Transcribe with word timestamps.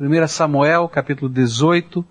1 0.00 0.26
Samuel, 0.26 0.88
capítulo 0.88 1.30
18, 1.30 2.04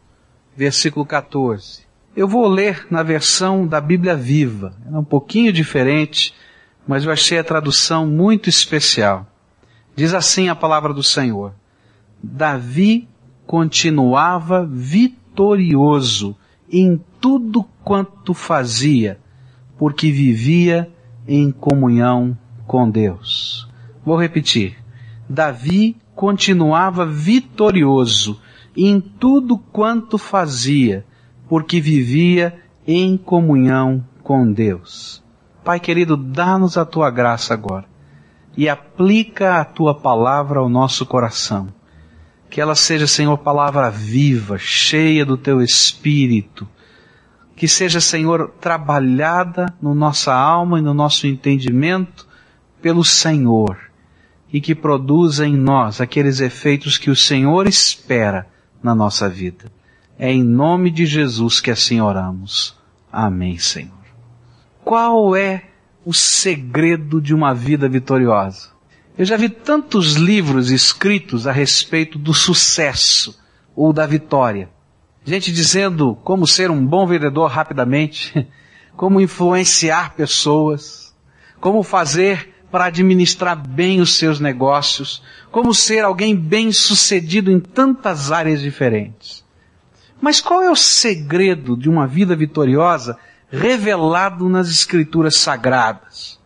versículo 0.56 1.06
14. 1.06 1.82
Eu 2.16 2.30
vou 2.30 2.48
ler 2.48 2.88
na 2.90 3.04
versão 3.04 3.68
da 3.68 3.82
Bíblia 3.82 4.16
Viva. 4.16 4.74
É 4.90 4.98
um 4.98 5.04
pouquinho 5.04 5.52
diferente, 5.52 6.34
mas 6.88 7.04
eu 7.04 7.12
achei 7.12 7.38
a 7.38 7.44
tradução 7.44 8.08
muito 8.08 8.48
especial. 8.48 9.28
Diz 9.94 10.14
assim 10.14 10.48
a 10.48 10.56
palavra 10.56 10.94
do 10.94 11.04
Senhor. 11.04 11.54
Davi 12.24 13.06
continuava 13.46 14.66
vitorioso 14.66 16.38
em 16.72 17.04
tudo 17.20 17.66
quanto 17.84 18.34
fazia, 18.34 19.20
porque 19.78 20.10
vivia 20.10 20.90
em 21.28 21.52
comunhão 21.52 22.38
com 22.66 22.90
Deus. 22.90 23.68
Vou 24.06 24.16
repetir. 24.16 24.78
Davi 25.28 25.98
continuava 26.16 27.06
vitorioso 27.06 28.40
em 28.76 29.00
tudo 29.00 29.58
quanto 29.58 30.18
fazia, 30.18 31.06
porque 31.48 31.80
vivia 31.80 32.60
em 32.88 33.18
comunhão 33.18 34.04
com 34.24 34.52
Deus. 34.52 35.24
Pai 35.64 35.80
querido, 35.80 36.18
dá-nos 36.18 36.78
a 36.78 36.86
tua 36.86 37.10
graça 37.10 37.54
agora 37.54 37.86
e 38.56 38.70
aplica 38.70 39.60
a 39.60 39.66
tua 39.66 39.96
palavra 39.96 40.60
ao 40.60 40.70
nosso 40.70 41.06
coração. 41.06 41.68
Que 42.50 42.62
ela 42.62 42.76
seja, 42.76 43.08
Senhor, 43.08 43.38
palavra 43.40 43.90
viva, 43.90 44.58
cheia 44.60 45.26
do 45.26 45.36
teu 45.36 45.62
espírito. 45.62 46.68
Que 47.56 47.68
seja, 47.68 48.00
Senhor, 48.00 48.52
trabalhada 48.60 49.74
no 49.82 49.96
nossa 49.96 50.34
alma 50.34 50.78
e 50.78 50.82
no 50.82 50.94
nosso 50.94 51.26
entendimento 51.26 52.28
pelo 52.82 53.04
Senhor 53.04 53.93
e 54.54 54.62
que 54.62 54.76
produza 54.76 55.48
em 55.48 55.58
nós 55.58 56.00
aqueles 56.00 56.40
efeitos 56.40 57.00
que 57.00 57.10
o 57.10 57.16
Senhor 57.16 57.68
espera 57.68 58.48
na 58.84 58.94
nossa 58.94 59.28
vida. 59.28 59.72
É 60.18 60.32
em 60.32 60.44
nome 60.44 60.92
de 60.92 61.08
Jesus 61.08 61.60
que 61.60 61.72
assim 61.72 62.00
oramos. 62.00 62.78
Amém, 63.12 63.58
Senhor. 63.58 63.92
Qual 64.86 65.36
é 65.36 65.64
o 66.06 66.14
segredo 66.14 67.20
de 67.20 67.34
uma 67.34 67.52
vida 67.52 67.90
vitoriosa? 67.90 68.70
Eu 69.18 69.26
já 69.26 69.38
vi 69.38 69.50
tantos 69.50 70.14
livros 70.14 70.70
escritos 70.70 71.48
a 71.48 71.52
respeito 71.52 72.20
do 72.20 72.34
sucesso 72.34 73.40
ou 73.76 73.92
da 73.92 74.06
vitória. 74.06 74.70
Gente 75.26 75.52
dizendo 75.52 76.16
como 76.24 76.46
ser 76.46 76.70
um 76.70 76.86
bom 76.86 77.08
vendedor 77.08 77.50
rapidamente, 77.50 78.48
como 78.96 79.20
influenciar 79.20 80.14
pessoas, 80.14 81.16
como 81.60 81.82
fazer 81.82 82.53
para 82.74 82.86
administrar 82.86 83.56
bem 83.56 84.02
os 84.02 84.16
seus 84.16 84.40
negócios, 84.40 85.22
como 85.52 85.76
ser 85.76 86.04
alguém 86.04 86.36
bem 86.36 86.72
sucedido 86.72 87.52
em 87.52 87.60
tantas 87.60 88.32
áreas 88.32 88.64
diferentes. 88.64 89.46
Mas 90.20 90.42
qual 90.42 90.64
é 90.64 90.72
o 90.72 90.76
segredo 90.76 91.78
de 91.78 91.88
uma 91.88 92.08
vida 92.08 92.36
vitoriosa 92.36 93.16
revelado 93.48 94.50
nas 94.50 94.72
Escrituras 94.72 95.38
Sagradas? 95.38 96.40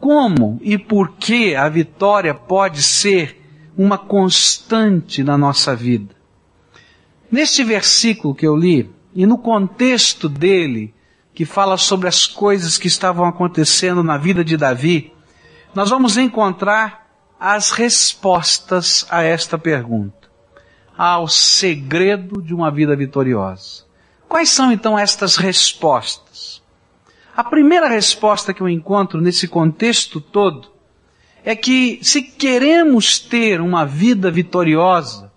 Como 0.00 0.58
e 0.62 0.76
por 0.76 1.12
que 1.12 1.54
a 1.54 1.68
vitória 1.68 2.34
pode 2.34 2.82
ser 2.82 3.40
uma 3.78 3.96
constante 3.96 5.22
na 5.22 5.38
nossa 5.38 5.76
vida? 5.76 6.12
Neste 7.30 7.62
versículo 7.62 8.34
que 8.34 8.48
eu 8.48 8.56
li, 8.56 8.90
e 9.14 9.24
no 9.24 9.38
contexto 9.38 10.28
dele, 10.28 10.92
que 11.32 11.44
fala 11.44 11.76
sobre 11.76 12.08
as 12.08 12.26
coisas 12.26 12.76
que 12.76 12.88
estavam 12.88 13.26
acontecendo 13.26 14.02
na 14.02 14.18
vida 14.18 14.44
de 14.44 14.56
Davi, 14.56 15.12
nós 15.76 15.90
vamos 15.90 16.16
encontrar 16.16 17.06
as 17.38 17.70
respostas 17.70 19.06
a 19.10 19.22
esta 19.22 19.58
pergunta. 19.58 20.26
Ao 20.96 21.28
segredo 21.28 22.40
de 22.40 22.54
uma 22.54 22.70
vida 22.70 22.96
vitoriosa. 22.96 23.84
Quais 24.26 24.48
são 24.48 24.72
então 24.72 24.98
estas 24.98 25.36
respostas? 25.36 26.62
A 27.36 27.44
primeira 27.44 27.88
resposta 27.88 28.54
que 28.54 28.62
eu 28.62 28.68
encontro 28.70 29.20
nesse 29.20 29.46
contexto 29.46 30.18
todo 30.18 30.68
é 31.44 31.54
que 31.54 32.00
se 32.02 32.22
queremos 32.22 33.18
ter 33.18 33.60
uma 33.60 33.84
vida 33.84 34.30
vitoriosa, 34.30 35.30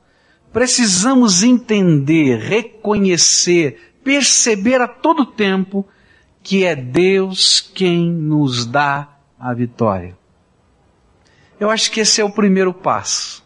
precisamos 0.54 1.44
entender, 1.44 2.38
reconhecer, 2.40 3.94
perceber 4.06 4.80
a 4.80 4.88
todo 4.88 5.26
tempo 5.26 5.86
que 6.42 6.64
é 6.64 6.78
Deus 6.78 7.60
quem 7.76 8.10
nos 8.10 8.66
dá 8.66 9.10
a 9.38 9.54
vitória. 9.54 10.18
Eu 11.60 11.70
acho 11.70 11.92
que 11.92 12.00
esse 12.00 12.22
é 12.22 12.24
o 12.24 12.30
primeiro 12.30 12.74
passo. 12.74 13.44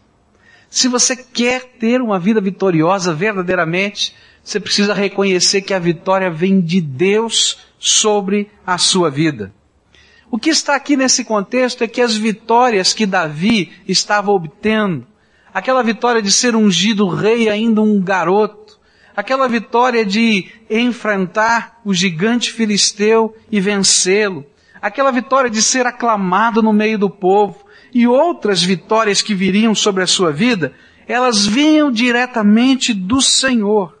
Se 0.70 0.88
você 0.88 1.16
quer 1.16 1.64
ter 1.78 2.00
uma 2.00 2.18
vida 2.18 2.40
vitoriosa 2.40 3.12
verdadeiramente, 3.12 4.14
você 4.42 4.60
precisa 4.60 4.94
reconhecer 4.94 5.62
que 5.62 5.74
a 5.74 5.78
vitória 5.78 6.30
vem 6.30 6.60
de 6.60 6.80
Deus 6.80 7.58
sobre 7.78 8.50
a 8.66 8.78
sua 8.78 9.10
vida. 9.10 9.52
O 10.30 10.38
que 10.38 10.50
está 10.50 10.74
aqui 10.74 10.96
nesse 10.96 11.24
contexto 11.24 11.82
é 11.82 11.88
que 11.88 12.00
as 12.00 12.16
vitórias 12.16 12.92
que 12.92 13.06
Davi 13.06 13.72
estava 13.86 14.30
obtendo, 14.30 15.06
aquela 15.52 15.82
vitória 15.82 16.20
de 16.20 16.32
ser 16.32 16.56
ungido 16.56 17.08
rei 17.08 17.48
ainda 17.48 17.80
um 17.80 18.00
garoto, 18.00 18.78
aquela 19.16 19.48
vitória 19.48 20.04
de 20.04 20.50
enfrentar 20.68 21.80
o 21.84 21.94
gigante 21.94 22.52
filisteu 22.52 23.36
e 23.50 23.60
vencê-lo, 23.60 24.44
aquela 24.82 25.12
vitória 25.12 25.48
de 25.48 25.62
ser 25.62 25.86
aclamado 25.86 26.62
no 26.62 26.72
meio 26.72 26.98
do 26.98 27.08
povo, 27.08 27.63
e 27.94 28.08
outras 28.08 28.60
vitórias 28.60 29.22
que 29.22 29.34
viriam 29.34 29.72
sobre 29.72 30.02
a 30.02 30.06
sua 30.06 30.32
vida, 30.32 30.72
elas 31.06 31.46
vinham 31.46 31.92
diretamente 31.92 32.92
do 32.92 33.22
Senhor. 33.22 33.96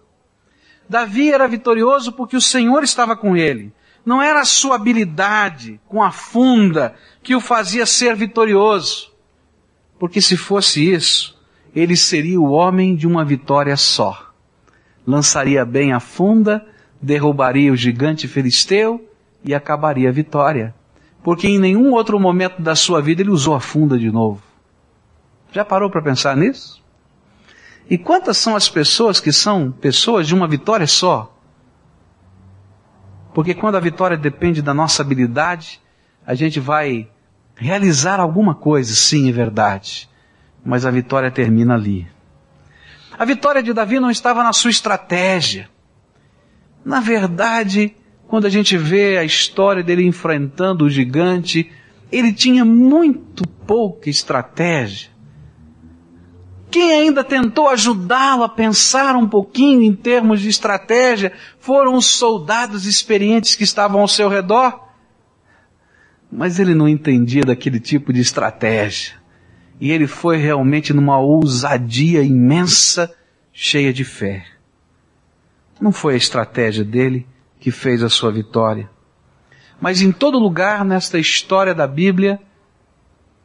Davi 0.88 1.32
era 1.32 1.46
vitorioso 1.46 2.10
porque 2.12 2.36
o 2.36 2.40
Senhor 2.40 2.82
estava 2.82 3.16
com 3.16 3.36
ele. 3.36 3.72
Não 4.04 4.20
era 4.20 4.40
a 4.40 4.44
sua 4.44 4.74
habilidade 4.74 5.80
com 5.86 6.02
a 6.02 6.10
funda 6.10 6.94
que 7.22 7.36
o 7.36 7.40
fazia 7.40 7.86
ser 7.86 8.16
vitorioso. 8.16 9.12
Porque 9.98 10.20
se 10.20 10.36
fosse 10.36 10.92
isso, 10.92 11.40
ele 11.74 11.96
seria 11.96 12.40
o 12.40 12.50
homem 12.50 12.96
de 12.96 13.06
uma 13.06 13.24
vitória 13.24 13.76
só. 13.76 14.32
Lançaria 15.06 15.64
bem 15.64 15.92
a 15.92 16.00
funda, 16.00 16.66
derrubaria 17.00 17.72
o 17.72 17.76
gigante 17.76 18.26
filisteu 18.26 19.08
e 19.44 19.54
acabaria 19.54 20.08
a 20.08 20.12
vitória 20.12 20.74
porque 21.24 21.48
em 21.48 21.58
nenhum 21.58 21.92
outro 21.92 22.20
momento 22.20 22.60
da 22.60 22.76
sua 22.76 23.00
vida 23.00 23.22
ele 23.22 23.30
usou 23.30 23.54
a 23.54 23.60
funda 23.60 23.98
de 23.98 24.12
novo. 24.12 24.42
Já 25.50 25.64
parou 25.64 25.88
para 25.88 26.02
pensar 26.02 26.36
nisso? 26.36 26.84
E 27.88 27.96
quantas 27.96 28.36
são 28.36 28.54
as 28.54 28.68
pessoas 28.68 29.20
que 29.20 29.32
são 29.32 29.72
pessoas 29.72 30.28
de 30.28 30.34
uma 30.34 30.46
vitória 30.46 30.86
só? 30.86 31.34
Porque 33.32 33.54
quando 33.54 33.76
a 33.76 33.80
vitória 33.80 34.18
depende 34.18 34.60
da 34.60 34.74
nossa 34.74 35.00
habilidade, 35.00 35.80
a 36.26 36.34
gente 36.34 36.60
vai 36.60 37.08
realizar 37.56 38.20
alguma 38.20 38.54
coisa, 38.54 38.94
sim, 38.94 39.26
é 39.26 39.32
verdade. 39.32 40.10
Mas 40.62 40.84
a 40.84 40.90
vitória 40.90 41.30
termina 41.30 41.74
ali. 41.74 42.06
A 43.18 43.24
vitória 43.24 43.62
de 43.62 43.72
Davi 43.72 43.98
não 43.98 44.10
estava 44.10 44.42
na 44.42 44.52
sua 44.52 44.70
estratégia. 44.70 45.70
Na 46.84 47.00
verdade, 47.00 47.96
quando 48.34 48.46
a 48.46 48.50
gente 48.50 48.76
vê 48.76 49.16
a 49.16 49.22
história 49.22 49.80
dele 49.80 50.04
enfrentando 50.04 50.84
o 50.84 50.90
gigante, 50.90 51.70
ele 52.10 52.32
tinha 52.32 52.64
muito 52.64 53.46
pouca 53.46 54.10
estratégia. 54.10 55.08
Quem 56.68 56.90
ainda 56.90 57.22
tentou 57.22 57.68
ajudá-lo 57.68 58.42
a 58.42 58.48
pensar 58.48 59.14
um 59.14 59.28
pouquinho 59.28 59.82
em 59.82 59.94
termos 59.94 60.40
de 60.40 60.48
estratégia 60.48 61.30
foram 61.60 61.94
os 61.94 62.06
soldados 62.06 62.86
experientes 62.86 63.54
que 63.54 63.62
estavam 63.62 64.00
ao 64.00 64.08
seu 64.08 64.28
redor. 64.28 64.80
Mas 66.28 66.58
ele 66.58 66.74
não 66.74 66.88
entendia 66.88 67.42
daquele 67.42 67.78
tipo 67.78 68.12
de 68.12 68.20
estratégia. 68.20 69.14
E 69.80 69.92
ele 69.92 70.08
foi 70.08 70.38
realmente 70.38 70.92
numa 70.92 71.20
ousadia 71.20 72.20
imensa, 72.20 73.14
cheia 73.52 73.92
de 73.92 74.02
fé. 74.02 74.44
Não 75.80 75.92
foi 75.92 76.14
a 76.14 76.16
estratégia 76.16 76.82
dele, 76.82 77.28
que 77.64 77.70
fez 77.70 78.02
a 78.02 78.10
sua 78.10 78.30
vitória. 78.30 78.90
Mas 79.80 80.02
em 80.02 80.12
todo 80.12 80.38
lugar 80.38 80.84
nesta 80.84 81.18
história 81.18 81.74
da 81.74 81.86
Bíblia, 81.86 82.38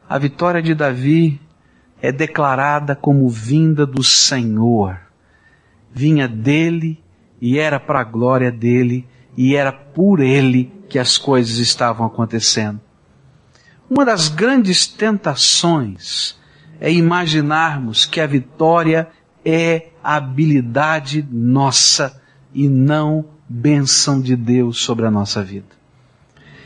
a 0.06 0.18
vitória 0.18 0.60
de 0.60 0.74
Davi 0.74 1.40
é 2.02 2.12
declarada 2.12 2.94
como 2.94 3.26
vinda 3.30 3.86
do 3.86 4.04
Senhor. 4.04 5.00
Vinha 5.90 6.28
dele 6.28 7.02
e 7.40 7.58
era 7.58 7.80
para 7.80 8.00
a 8.00 8.04
glória 8.04 8.52
dele 8.52 9.08
e 9.38 9.56
era 9.56 9.72
por 9.72 10.20
ele 10.20 10.70
que 10.86 10.98
as 10.98 11.16
coisas 11.16 11.56
estavam 11.56 12.06
acontecendo. 12.06 12.78
Uma 13.88 14.04
das 14.04 14.28
grandes 14.28 14.86
tentações 14.86 16.38
é 16.78 16.92
imaginarmos 16.92 18.04
que 18.04 18.20
a 18.20 18.26
vitória 18.26 19.08
é 19.42 19.88
a 20.04 20.16
habilidade 20.16 21.26
nossa 21.32 22.20
e 22.52 22.68
não 22.68 23.39
bênção 23.52 24.20
de 24.20 24.36
Deus 24.36 24.78
sobre 24.78 25.06
a 25.06 25.10
nossa 25.10 25.42
vida. 25.42 25.66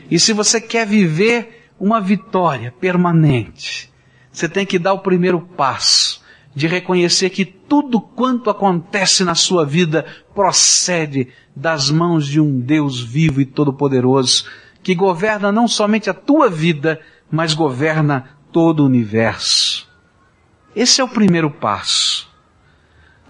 E 0.09 0.19
se 0.19 0.33
você 0.33 0.61
quer 0.61 0.85
viver 0.85 1.71
uma 1.79 1.99
vitória 1.99 2.71
permanente, 2.79 3.91
você 4.31 4.47
tem 4.47 4.67
que 4.67 4.77
dar 4.77 4.93
o 4.93 4.99
primeiro 4.99 5.41
passo 5.41 6.23
de 6.53 6.67
reconhecer 6.67 7.31
que 7.31 7.43
tudo 7.43 7.99
quanto 7.99 8.51
acontece 8.51 9.23
na 9.23 9.33
sua 9.33 9.65
vida 9.65 10.05
procede 10.35 11.29
das 11.55 11.89
mãos 11.89 12.27
de 12.27 12.39
um 12.39 12.59
Deus 12.59 13.01
vivo 13.01 13.41
e 13.41 13.45
todo-poderoso, 13.45 14.45
que 14.83 14.93
governa 14.93 15.51
não 15.51 15.67
somente 15.67 16.07
a 16.07 16.13
tua 16.13 16.51
vida, 16.51 17.01
mas 17.31 17.55
governa 17.55 18.37
todo 18.51 18.81
o 18.81 18.85
universo. 18.85 19.89
Esse 20.75 21.01
é 21.01 21.03
o 21.03 21.09
primeiro 21.09 21.49
passo. 21.49 22.29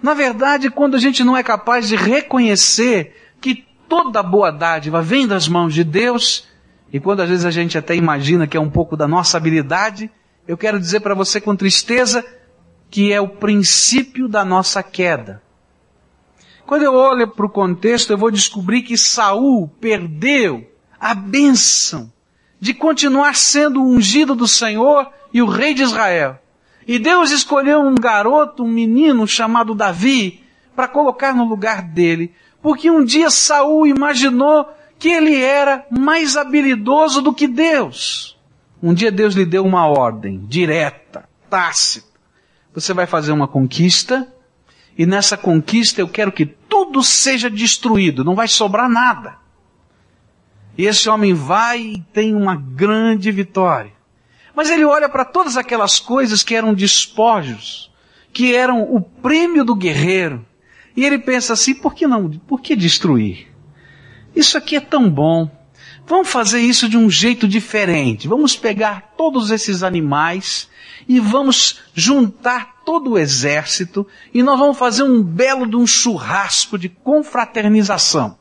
Na 0.02 0.12
verdade, 0.12 0.68
quando 0.70 0.94
a 0.94 1.00
gente 1.00 1.24
não 1.24 1.34
é 1.34 1.42
capaz 1.42 1.88
de 1.88 1.96
reconhecer 1.96 3.25
que 3.40 3.66
toda 3.88 4.22
boa 4.22 4.50
dádiva 4.50 5.02
vem 5.02 5.26
das 5.26 5.48
mãos 5.48 5.74
de 5.74 5.84
Deus, 5.84 6.46
e 6.92 7.00
quando 7.00 7.20
às 7.20 7.28
vezes 7.28 7.44
a 7.44 7.50
gente 7.50 7.76
até 7.76 7.94
imagina 7.94 8.46
que 8.46 8.56
é 8.56 8.60
um 8.60 8.70
pouco 8.70 8.96
da 8.96 9.06
nossa 9.06 9.36
habilidade, 9.36 10.10
eu 10.46 10.56
quero 10.56 10.78
dizer 10.78 11.00
para 11.00 11.14
você 11.14 11.40
com 11.40 11.56
tristeza 11.56 12.24
que 12.90 13.12
é 13.12 13.20
o 13.20 13.28
princípio 13.28 14.28
da 14.28 14.44
nossa 14.44 14.82
queda. 14.82 15.42
Quando 16.66 16.82
eu 16.82 16.94
olho 16.94 17.28
para 17.28 17.46
o 17.46 17.50
contexto, 17.50 18.10
eu 18.12 18.18
vou 18.18 18.30
descobrir 18.30 18.82
que 18.82 18.96
Saul 18.96 19.68
perdeu 19.80 20.68
a 20.98 21.14
bênção 21.14 22.12
de 22.60 22.74
continuar 22.74 23.36
sendo 23.36 23.80
o 23.80 23.88
ungido 23.88 24.34
do 24.34 24.48
Senhor 24.48 25.08
e 25.32 25.42
o 25.42 25.46
rei 25.46 25.74
de 25.74 25.82
Israel. 25.82 26.38
E 26.86 26.98
Deus 26.98 27.30
escolheu 27.30 27.80
um 27.80 27.94
garoto, 27.94 28.64
um 28.64 28.68
menino 28.68 29.26
chamado 29.26 29.74
Davi, 29.74 30.42
para 30.74 30.88
colocar 30.88 31.34
no 31.34 31.44
lugar 31.44 31.82
dele, 31.82 32.32
porque 32.66 32.90
um 32.90 33.04
dia 33.04 33.30
Saul 33.30 33.86
imaginou 33.86 34.68
que 34.98 35.08
ele 35.08 35.40
era 35.40 35.86
mais 35.88 36.36
habilidoso 36.36 37.22
do 37.22 37.32
que 37.32 37.46
Deus. 37.46 38.36
Um 38.82 38.92
dia 38.92 39.12
Deus 39.12 39.36
lhe 39.36 39.46
deu 39.46 39.64
uma 39.64 39.86
ordem 39.86 40.44
direta, 40.48 41.28
tácita. 41.48 42.08
Você 42.74 42.92
vai 42.92 43.06
fazer 43.06 43.30
uma 43.30 43.46
conquista, 43.46 44.26
e 44.98 45.06
nessa 45.06 45.36
conquista 45.36 46.00
eu 46.00 46.08
quero 46.08 46.32
que 46.32 46.44
tudo 46.44 47.04
seja 47.04 47.48
destruído, 47.48 48.24
não 48.24 48.34
vai 48.34 48.48
sobrar 48.48 48.88
nada. 48.88 49.36
E 50.76 50.86
esse 50.86 51.08
homem 51.08 51.34
vai 51.34 51.78
e 51.78 52.00
tem 52.12 52.34
uma 52.34 52.56
grande 52.56 53.30
vitória. 53.30 53.92
Mas 54.56 54.70
ele 54.70 54.84
olha 54.84 55.08
para 55.08 55.24
todas 55.24 55.56
aquelas 55.56 56.00
coisas 56.00 56.42
que 56.42 56.56
eram 56.56 56.74
despojos, 56.74 57.92
que 58.32 58.56
eram 58.56 58.82
o 58.92 59.00
prêmio 59.00 59.64
do 59.64 59.76
guerreiro, 59.76 60.44
e 60.96 61.04
ele 61.04 61.18
pensa 61.18 61.52
assim, 61.52 61.74
por 61.74 61.94
que 61.94 62.06
não, 62.06 62.30
por 62.30 62.60
que 62.60 62.74
destruir? 62.74 63.48
Isso 64.34 64.56
aqui 64.56 64.76
é 64.76 64.80
tão 64.80 65.10
bom. 65.10 65.50
Vamos 66.06 66.28
fazer 66.28 66.60
isso 66.60 66.88
de 66.88 66.96
um 66.96 67.10
jeito 67.10 67.46
diferente. 67.46 68.28
Vamos 68.28 68.56
pegar 68.56 69.12
todos 69.16 69.50
esses 69.50 69.82
animais 69.82 70.68
e 71.08 71.20
vamos 71.20 71.80
juntar 71.94 72.82
todo 72.84 73.12
o 73.12 73.18
exército 73.18 74.06
e 74.32 74.42
nós 74.42 74.58
vamos 74.58 74.78
fazer 74.78 75.02
um 75.02 75.22
belo 75.22 75.66
de 75.66 75.76
um 75.76 75.86
churrasco 75.86 76.78
de 76.78 76.88
confraternização. 76.88 78.38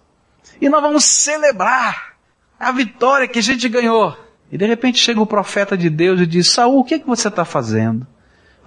E 0.61 0.69
nós 0.69 0.81
vamos 0.81 1.03
celebrar 1.03 2.15
a 2.59 2.71
vitória 2.71 3.27
que 3.27 3.39
a 3.39 3.43
gente 3.43 3.67
ganhou. 3.67 4.15
E 4.51 4.57
de 4.57 4.65
repente 4.65 4.99
chega 4.99 5.19
o 5.19 5.25
profeta 5.25 5.75
de 5.75 5.89
Deus 5.89 6.21
e 6.21 6.25
diz, 6.25 6.51
Saul, 6.51 6.79
o 6.79 6.83
que, 6.83 6.93
é 6.93 6.99
que 6.99 7.07
você 7.07 7.27
está 7.27 7.43
fazendo? 7.43 8.05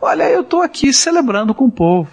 Olha, 0.01 0.29
eu 0.29 0.43
estou 0.43 0.61
aqui 0.61 0.93
celebrando 0.93 1.55
com 1.55 1.67
o 1.67 1.71
povo. 1.71 2.11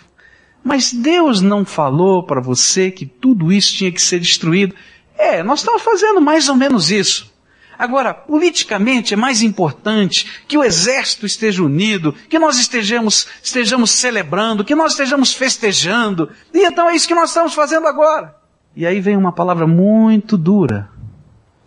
Mas 0.65 0.91
Deus 0.91 1.41
não 1.41 1.63
falou 1.63 2.23
para 2.23 2.41
você 2.41 2.89
que 2.89 3.05
tudo 3.05 3.53
isso 3.53 3.75
tinha 3.75 3.91
que 3.91 4.01
ser 4.01 4.19
destruído. 4.19 4.73
É, 5.15 5.43
nós 5.43 5.59
estamos 5.59 5.83
fazendo 5.83 6.19
mais 6.19 6.49
ou 6.49 6.55
menos 6.55 6.89
isso. 6.89 7.33
Agora, 7.77 8.13
politicamente 8.13 9.13
é 9.13 9.17
mais 9.17 9.43
importante 9.43 10.43
que 10.47 10.57
o 10.57 10.63
exército 10.63 11.25
esteja 11.25 11.63
unido, 11.63 12.13
que 12.27 12.39
nós 12.39 12.57
estejamos, 12.57 13.27
estejamos 13.43 13.91
celebrando, 13.91 14.65
que 14.65 14.73
nós 14.73 14.93
estejamos 14.93 15.33
festejando. 15.33 16.31
E 16.51 16.65
então 16.65 16.89
é 16.89 16.95
isso 16.95 17.07
que 17.07 17.13
nós 17.13 17.29
estamos 17.29 17.53
fazendo 17.53 17.85
agora. 17.85 18.35
E 18.75 18.87
aí 18.87 18.99
vem 18.99 19.15
uma 19.15 19.31
palavra 19.31 19.67
muito 19.67 20.37
dura 20.37 20.89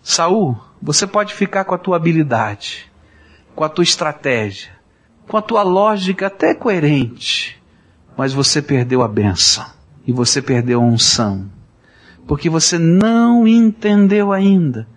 Saul, 0.02 0.56
você 0.80 1.06
pode 1.06 1.34
ficar 1.34 1.64
com 1.64 1.74
a 1.74 1.78
tua 1.78 1.96
habilidade, 1.96 2.90
com 3.54 3.62
a 3.62 3.68
tua 3.68 3.84
estratégia, 3.84 4.70
com 5.26 5.36
a 5.36 5.42
tua 5.42 5.62
lógica 5.62 6.28
até 6.28 6.54
coerente, 6.54 7.57
mas 8.18 8.32
você 8.32 8.60
perdeu 8.60 9.00
a 9.00 9.06
benção 9.06 9.64
e 10.04 10.10
você 10.10 10.42
perdeu 10.42 10.80
a 10.80 10.84
unção, 10.84 11.48
porque 12.26 12.50
você 12.50 12.76
não 12.76 13.46
entendeu 13.46 14.32
ainda 14.32 14.88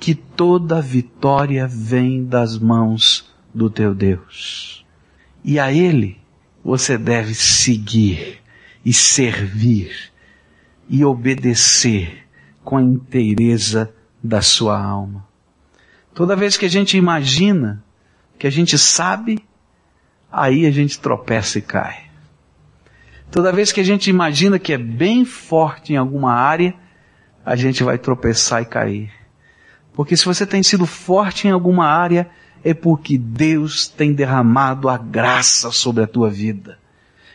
que 0.00 0.14
toda 0.14 0.80
vitória 0.80 1.68
vem 1.68 2.24
das 2.24 2.58
mãos 2.58 3.30
do 3.54 3.68
teu 3.68 3.94
Deus. 3.94 4.86
E 5.44 5.58
a 5.58 5.70
Ele 5.70 6.18
você 6.64 6.96
deve 6.96 7.34
seguir 7.34 8.40
e 8.82 8.90
servir 8.90 10.10
e 10.88 11.04
obedecer 11.04 12.26
com 12.64 12.78
a 12.78 12.82
inteireza 12.82 13.94
da 14.24 14.40
sua 14.40 14.82
alma. 14.82 15.28
Toda 16.14 16.34
vez 16.34 16.56
que 16.56 16.64
a 16.64 16.70
gente 16.70 16.96
imagina, 16.96 17.84
que 18.38 18.46
a 18.46 18.50
gente 18.50 18.78
sabe, 18.78 19.44
aí 20.32 20.64
a 20.64 20.70
gente 20.70 20.98
tropeça 20.98 21.58
e 21.58 21.62
cai. 21.62 22.05
Toda 23.30 23.52
vez 23.52 23.72
que 23.72 23.80
a 23.80 23.84
gente 23.84 24.08
imagina 24.08 24.58
que 24.58 24.72
é 24.72 24.78
bem 24.78 25.24
forte 25.24 25.92
em 25.92 25.96
alguma 25.96 26.32
área, 26.32 26.74
a 27.44 27.54
gente 27.54 27.82
vai 27.82 27.98
tropeçar 27.98 28.62
e 28.62 28.66
cair. 28.66 29.12
Porque 29.92 30.16
se 30.16 30.24
você 30.24 30.46
tem 30.46 30.62
sido 30.62 30.86
forte 30.86 31.48
em 31.48 31.50
alguma 31.50 31.86
área, 31.86 32.28
é 32.64 32.74
porque 32.74 33.16
Deus 33.16 33.88
tem 33.88 34.12
derramado 34.12 34.88
a 34.88 34.98
graça 34.98 35.70
sobre 35.70 36.02
a 36.02 36.06
tua 36.06 36.28
vida. 36.28 36.78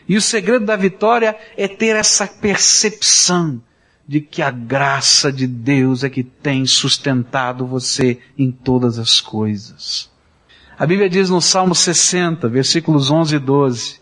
E 0.08 0.16
o 0.16 0.20
segredo 0.20 0.66
da 0.66 0.76
vitória 0.76 1.36
é 1.56 1.66
ter 1.66 1.96
essa 1.96 2.26
percepção 2.26 3.62
de 4.06 4.20
que 4.20 4.42
a 4.42 4.50
graça 4.50 5.32
de 5.32 5.46
Deus 5.46 6.04
é 6.04 6.10
que 6.10 6.22
tem 6.22 6.66
sustentado 6.66 7.66
você 7.66 8.18
em 8.36 8.50
todas 8.50 8.98
as 8.98 9.20
coisas. 9.20 10.10
A 10.78 10.84
Bíblia 10.84 11.08
diz 11.08 11.30
no 11.30 11.40
Salmo 11.40 11.74
60, 11.74 12.48
versículos 12.48 13.10
11 13.10 13.36
e 13.36 13.38
12, 13.38 14.01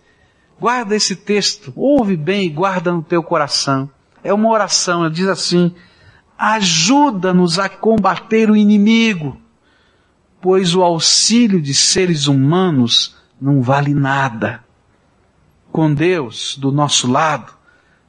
guarda 0.60 0.94
esse 0.94 1.16
texto, 1.16 1.72
ouve 1.74 2.16
bem 2.16 2.46
e 2.46 2.50
guarda 2.50 2.92
no 2.92 3.02
teu 3.02 3.22
coração. 3.22 3.90
É 4.22 4.32
uma 4.32 4.50
oração, 4.50 5.00
ela 5.00 5.10
diz 5.10 5.26
assim, 5.26 5.74
ajuda-nos 6.38 7.58
a 7.58 7.68
combater 7.68 8.50
o 8.50 8.56
inimigo, 8.56 9.40
pois 10.40 10.74
o 10.74 10.82
auxílio 10.82 11.60
de 11.60 11.72
seres 11.72 12.26
humanos 12.26 13.16
não 13.40 13.62
vale 13.62 13.94
nada. 13.94 14.62
Com 15.72 15.94
Deus 15.94 16.56
do 16.58 16.70
nosso 16.70 17.10
lado, 17.10 17.52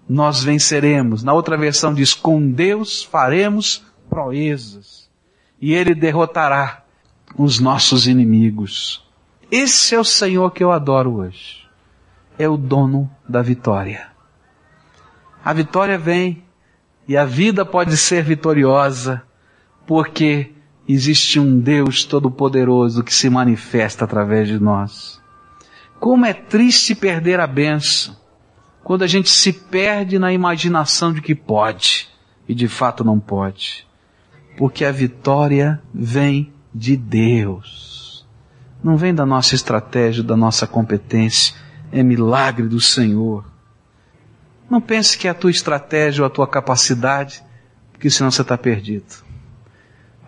nós 0.07 0.43
venceremos. 0.43 1.23
Na 1.23 1.31
outra 1.31 1.57
versão 1.57 1.93
diz, 1.93 2.13
com 2.13 2.51
Deus 2.51 3.03
faremos 3.03 3.83
proezas. 4.09 5.09
E 5.61 5.73
Ele 5.73 5.95
derrotará 5.95 6.83
os 7.37 7.59
nossos 7.59 8.07
inimigos. 8.07 9.07
Esse 9.49 9.95
é 9.95 9.99
o 9.99 10.03
Senhor 10.03 10.51
que 10.51 10.63
eu 10.63 10.71
adoro 10.71 11.17
hoje. 11.17 11.60
É 12.41 12.49
o 12.49 12.57
dono 12.57 13.07
da 13.29 13.39
vitória. 13.43 14.07
A 15.45 15.53
vitória 15.53 15.95
vem 15.95 16.43
e 17.07 17.15
a 17.15 17.23
vida 17.23 17.63
pode 17.63 17.95
ser 17.95 18.23
vitoriosa 18.23 19.21
porque 19.85 20.51
existe 20.87 21.39
um 21.39 21.59
Deus 21.59 22.03
todo-poderoso 22.03 23.03
que 23.03 23.13
se 23.13 23.29
manifesta 23.29 24.05
através 24.05 24.47
de 24.47 24.59
nós. 24.59 25.21
Como 25.99 26.25
é 26.25 26.33
triste 26.33 26.95
perder 26.95 27.39
a 27.39 27.45
benção 27.45 28.17
quando 28.83 29.03
a 29.03 29.07
gente 29.07 29.29
se 29.29 29.53
perde 29.53 30.17
na 30.17 30.33
imaginação 30.33 31.13
de 31.13 31.21
que 31.21 31.35
pode 31.35 32.09
e 32.49 32.55
de 32.55 32.67
fato 32.67 33.03
não 33.03 33.19
pode. 33.19 33.85
Porque 34.57 34.83
a 34.83 34.91
vitória 34.91 35.79
vem 35.93 36.51
de 36.73 36.97
Deus. 36.97 38.25
Não 38.83 38.97
vem 38.97 39.13
da 39.13 39.27
nossa 39.27 39.53
estratégia, 39.53 40.23
da 40.23 40.35
nossa 40.35 40.65
competência. 40.65 41.53
É 41.91 42.01
milagre 42.01 42.67
do 42.67 42.79
Senhor. 42.79 43.45
Não 44.69 44.79
pense 44.79 45.17
que 45.17 45.27
é 45.27 45.31
a 45.31 45.35
tua 45.35 45.51
estratégia 45.51 46.23
ou 46.23 46.27
a 46.27 46.29
tua 46.29 46.47
capacidade, 46.47 47.43
porque 47.91 48.09
senão 48.09 48.31
você 48.31 48.41
está 48.41 48.57
perdido. 48.57 49.23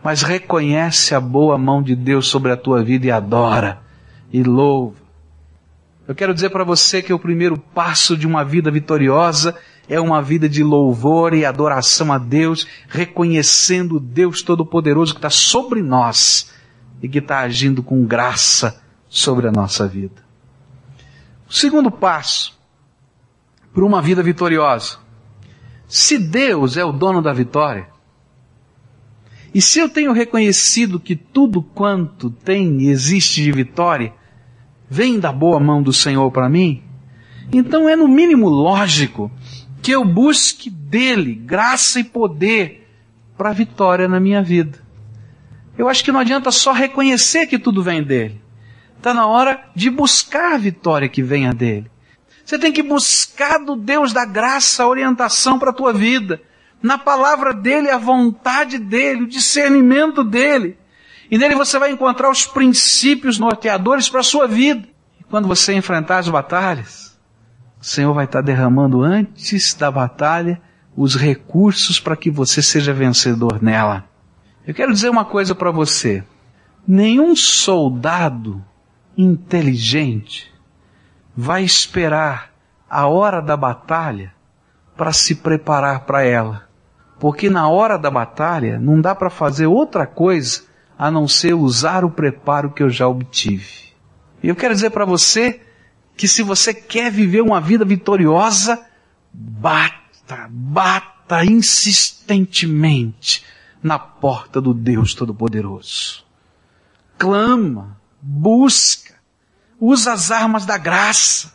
Mas 0.03 0.21
reconhece 0.21 1.15
a 1.15 1.19
boa 1.19 1.57
mão 1.57 1.81
de 1.81 1.95
Deus 1.95 2.27
sobre 2.27 2.51
a 2.51 2.57
tua 2.57 2.83
vida 2.83 3.07
e 3.07 3.11
adora 3.11 3.81
e 4.31 4.43
louva 4.43 5.03
eu 6.05 6.13
quero 6.13 6.33
dizer 6.33 6.49
para 6.49 6.65
você 6.65 7.01
que 7.01 7.13
o 7.13 7.19
primeiro 7.19 7.57
passo 7.57 8.17
de 8.17 8.27
uma 8.27 8.43
vida 8.43 8.69
vitoriosa 8.69 9.55
é 9.87 9.99
uma 10.01 10.21
vida 10.21 10.49
de 10.49 10.61
louvor 10.61 11.33
e 11.33 11.45
adoração 11.45 12.11
a 12.11 12.17
Deus, 12.17 12.67
reconhecendo 12.89 13.95
o 13.95 13.99
Deus 14.01 14.41
Todo-Poderoso 14.41 15.13
que 15.13 15.19
está 15.19 15.29
sobre 15.29 15.81
nós 15.81 16.51
e 17.01 17.07
que 17.07 17.19
está 17.19 17.39
agindo 17.39 17.81
com 17.81 18.03
graça 18.05 18.81
sobre 19.07 19.47
a 19.47 19.51
nossa 19.51 19.87
vida. 19.87 20.23
Segundo 21.53 21.91
passo 21.91 22.59
para 23.71 23.85
uma 23.85 24.01
vida 24.01 24.23
vitoriosa. 24.23 24.97
Se 25.87 26.17
Deus 26.17 26.77
é 26.77 26.83
o 26.83 26.91
dono 26.91 27.21
da 27.21 27.31
vitória, 27.31 27.89
e 29.53 29.61
se 29.61 29.77
eu 29.77 29.87
tenho 29.87 30.13
reconhecido 30.13 30.99
que 30.99 31.15
tudo 31.15 31.61
quanto 31.61 32.31
tem 32.31 32.81
e 32.81 32.89
existe 32.89 33.43
de 33.43 33.51
vitória, 33.51 34.15
vem 34.89 35.19
da 35.19 35.31
boa 35.31 35.59
mão 35.59 35.83
do 35.83 35.93
Senhor 35.93 36.31
para 36.31 36.49
mim, 36.49 36.81
Então 37.51 37.87
é 37.87 37.95
no 37.95 38.07
mínimo 38.07 38.49
lógico 38.49 39.31
que 39.79 39.91
eu 39.91 40.03
busque 40.03 40.71
dele 40.71 41.35
graça 41.35 41.99
e 41.99 42.03
poder 42.03 42.89
para 43.37 43.51
a 43.51 43.53
vitória 43.53 44.07
na 44.07 44.19
minha 44.19 44.41
vida. 44.41 44.79
Eu 45.77 45.87
acho 45.87 46.03
que 46.03 46.11
não 46.11 46.19
adianta 46.19 46.49
só 46.49 46.71
reconhecer 46.71 47.45
que 47.45 47.59
tudo 47.59 47.83
vem 47.83 48.01
dele. 48.01 48.42
Está 49.03 49.13
na 49.13 49.27
hora 49.27 49.65
de 49.75 49.89
buscar 49.89 50.53
a 50.53 50.57
vitória 50.57 51.09
que 51.09 51.21
venha 51.21 51.53
dele. 51.53 51.91
Você 52.45 52.57
tem 52.57 52.71
que 52.71 52.81
buscar 52.81 53.57
do 53.57 53.75
Deus 53.75 54.13
da 54.13 54.23
graça 54.23 54.81
a 54.81 54.87
orientação 54.87 55.59
para 55.59 55.71
a 55.71 55.73
tua 55.73 55.91
vida. 55.91 56.41
Na 56.81 56.97
palavra 56.97 57.53
dele, 57.53 57.89
a 57.89 57.97
vontade 57.97 58.79
dele, 58.79 59.23
o 59.23 59.27
discernimento 59.27 60.23
dele. 60.23 60.77
E 61.29 61.37
nele 61.37 61.53
você 61.53 61.77
vai 61.77 61.91
encontrar 61.91 62.29
os 62.29 62.45
princípios 62.45 63.37
norteadores 63.37 64.07
para 64.07 64.21
a 64.21 64.23
sua 64.23 64.47
vida. 64.47 64.87
E 65.19 65.23
quando 65.25 65.49
você 65.49 65.73
enfrentar 65.73 66.19
as 66.19 66.29
batalhas, 66.29 67.19
o 67.81 67.85
Senhor 67.85 68.13
vai 68.13 68.23
estar 68.23 68.39
derramando 68.39 69.03
antes 69.03 69.73
da 69.73 69.91
batalha 69.91 70.61
os 70.95 71.17
recursos 71.17 71.99
para 71.99 72.15
que 72.15 72.31
você 72.31 72.61
seja 72.61 72.93
vencedor 72.93 73.61
nela. 73.61 74.05
Eu 74.65 74.73
quero 74.73 74.93
dizer 74.93 75.09
uma 75.09 75.25
coisa 75.25 75.53
para 75.53 75.71
você. 75.71 76.23
Nenhum 76.87 77.35
soldado 77.35 78.63
inteligente 79.17 80.53
vai 81.35 81.63
esperar 81.63 82.53
a 82.89 83.07
hora 83.07 83.41
da 83.41 83.57
batalha 83.57 84.33
para 84.95 85.11
se 85.11 85.35
preparar 85.35 86.01
para 86.01 86.23
ela. 86.23 86.67
Porque 87.19 87.49
na 87.49 87.67
hora 87.67 87.97
da 87.97 88.11
batalha 88.11 88.79
não 88.79 89.01
dá 89.01 89.15
para 89.15 89.29
fazer 89.29 89.65
outra 89.65 90.05
coisa 90.05 90.63
a 90.97 91.09
não 91.09 91.27
ser 91.27 91.53
usar 91.53 92.05
o 92.05 92.11
preparo 92.11 92.71
que 92.71 92.83
eu 92.83 92.89
já 92.89 93.07
obtive. 93.07 93.93
E 94.41 94.47
eu 94.47 94.55
quero 94.55 94.73
dizer 94.73 94.91
para 94.91 95.05
você 95.05 95.61
que 96.15 96.27
se 96.27 96.43
você 96.43 96.73
quer 96.73 97.11
viver 97.11 97.41
uma 97.41 97.59
vida 97.59 97.83
vitoriosa, 97.83 98.85
bata, 99.33 100.47
bata 100.49 101.43
insistentemente 101.43 103.43
na 103.81 103.97
porta 103.97 104.61
do 104.61 104.73
Deus 104.73 105.13
Todo-Poderoso. 105.13 106.23
Clama, 107.17 107.97
busca, 108.21 109.02
usa 109.83 110.13
as 110.13 110.31
armas 110.31 110.65
da 110.65 110.77
graça. 110.77 111.51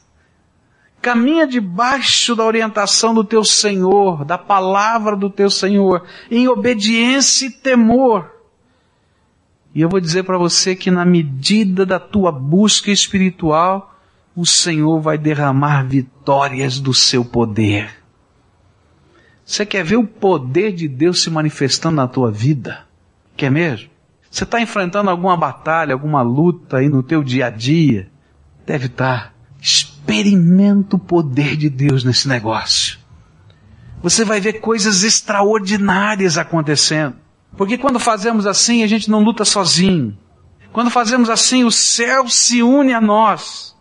Caminha 1.00 1.47
debaixo 1.47 2.37
da 2.37 2.44
orientação 2.44 3.14
do 3.14 3.25
teu 3.25 3.42
Senhor, 3.42 4.25
da 4.25 4.37
palavra 4.37 5.16
do 5.16 5.30
teu 5.30 5.49
Senhor, 5.49 6.06
em 6.30 6.47
obediência 6.47 7.47
e 7.47 7.50
temor. 7.50 8.30
E 9.75 9.80
eu 9.80 9.88
vou 9.88 10.00
dizer 10.00 10.25
para 10.25 10.37
você 10.37 10.76
que 10.76 10.90
na 10.90 11.06
medida 11.06 11.87
da 11.87 11.99
tua 11.99 12.30
busca 12.30 12.90
espiritual, 12.90 13.94
o 14.37 14.44
Senhor 14.44 15.00
vai 15.00 15.16
derramar 15.16 15.85
vitórias 15.85 16.78
do 16.78 16.92
seu 16.92 17.25
poder. 17.25 17.97
Você 19.44 19.64
quer 19.64 19.82
ver 19.82 19.97
o 19.97 20.06
poder 20.06 20.73
de 20.73 20.87
Deus 20.87 21.23
se 21.23 21.30
manifestando 21.30 21.97
na 21.97 22.06
tua 22.06 22.30
vida? 22.30 22.87
Quer 23.37 23.50
mesmo? 23.50 23.88
Você 24.30 24.44
está 24.44 24.61
enfrentando 24.61 25.08
alguma 25.08 25.37
batalha, 25.37 25.94
alguma 25.94 26.20
luta 26.20 26.78
aí 26.78 26.88
no 26.88 27.02
teu 27.02 27.23
dia 27.25 27.47
a 27.47 27.50
dia? 27.50 28.11
Deve 28.69 28.85
estar. 28.85 29.35
Experimenta 29.59 30.97
o 30.97 30.99
poder 30.99 31.57
de 31.57 31.71
Deus 31.71 32.05
nesse 32.05 32.29
negócio. 32.29 32.99
Você 34.03 34.27
vai 34.27 34.43
ver 34.43 34.61
coisas 34.61 35.05
extraordinárias 35.05 36.37
acontecendo. 36.37 37.17
Porque 37.57 37.79
quando 37.79 37.99
fazemos 37.99 38.47
assim, 38.47 38.83
a 38.83 38.87
gente 38.87 39.11
não 39.11 39.25
luta 39.25 39.43
sozinho. 39.43 40.19
Quando 40.71 40.91
fazemos 40.91 41.31
assim, 41.31 41.65
o 41.65 41.71
céu 41.71 42.29
se 42.29 42.63
une 42.63 42.93
a 42.93 43.01
nós. 43.01 43.75